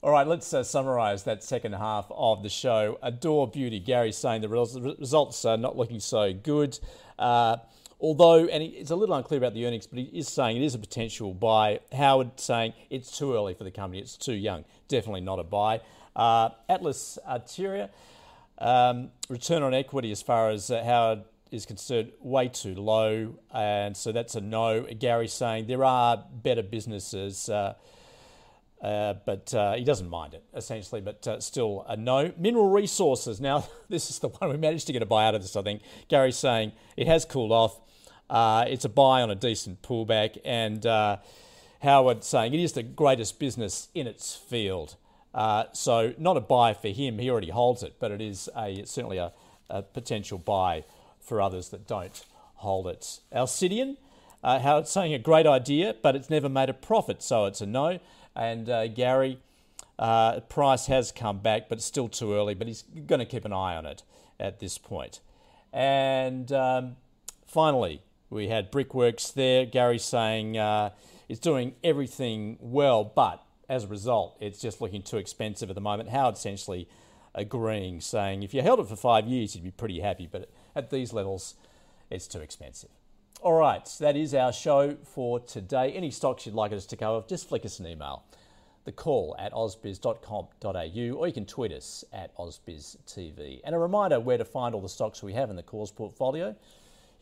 [0.02, 2.98] All right, let's uh, summarise that second half of the show.
[3.02, 3.80] Adore Beauty.
[3.80, 6.80] Gary saying the results are not looking so good.
[7.18, 7.58] Uh,
[8.02, 10.74] Although, and it's a little unclear about the earnings, but he is saying it is
[10.74, 11.82] a potential buy.
[11.92, 14.64] Howard saying it's too early for the company, it's too young.
[14.88, 15.82] Definitely not a buy.
[16.16, 17.90] Uh, Atlas Arteria,
[18.58, 23.36] um, return on equity as far as uh, Howard is concerned, way too low.
[23.54, 24.84] And so that's a no.
[24.98, 27.50] Gary saying there are better businesses.
[27.50, 27.74] Uh,
[28.82, 32.32] uh, but uh, he doesn't mind it essentially, but uh, still a no.
[32.38, 33.42] Mineral resources.
[33.42, 35.62] Now, this is the one we managed to get a buy out of this, I
[35.62, 35.82] think.
[36.08, 37.80] Gary's saying it has cooled off.
[38.30, 41.18] Uh, it's a buy on a decent pullback, and uh,
[41.82, 44.96] Howard saying it is the greatest business in its field.
[45.34, 47.20] Uh, so not a buy for him.
[47.20, 49.34] He already holds it, but it is a certainly a,
[49.70, 50.86] a potential buy
[51.20, 52.24] for others that don't
[52.56, 53.20] hold it.
[53.34, 53.98] Alcidion,
[54.44, 57.66] uh, Howard's saying a great idea, but it's never made a profit, so it's a
[57.66, 58.00] no.
[58.36, 59.40] And uh, Gary,
[59.98, 62.54] uh, price has come back, but it's still too early.
[62.54, 64.04] But he's going to keep an eye on it
[64.40, 65.20] at this point.
[65.74, 66.96] And um,
[67.46, 69.66] finally, we had Brickworks there.
[69.66, 70.92] Gary saying uh,
[71.28, 75.82] it's doing everything well, but as a result, it's just looking too expensive at the
[75.82, 76.10] moment.
[76.10, 76.88] Howard essentially
[77.36, 80.90] agreeing, saying if you held it for five years, you'd be pretty happy, but at
[80.90, 81.56] these levels,
[82.10, 82.90] it's too expensive.
[83.42, 85.94] All right, that is our show for today.
[85.94, 88.26] Any stocks you'd like us to cover, just flick us an email.
[88.84, 93.62] The call at ausbiz.com.au, or you can tweet us at ausbiztv.
[93.64, 96.54] And a reminder where to find all the stocks we have in the calls portfolio.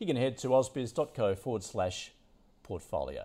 [0.00, 2.10] You can head to ausbiz.co forward slash
[2.64, 3.24] portfolio.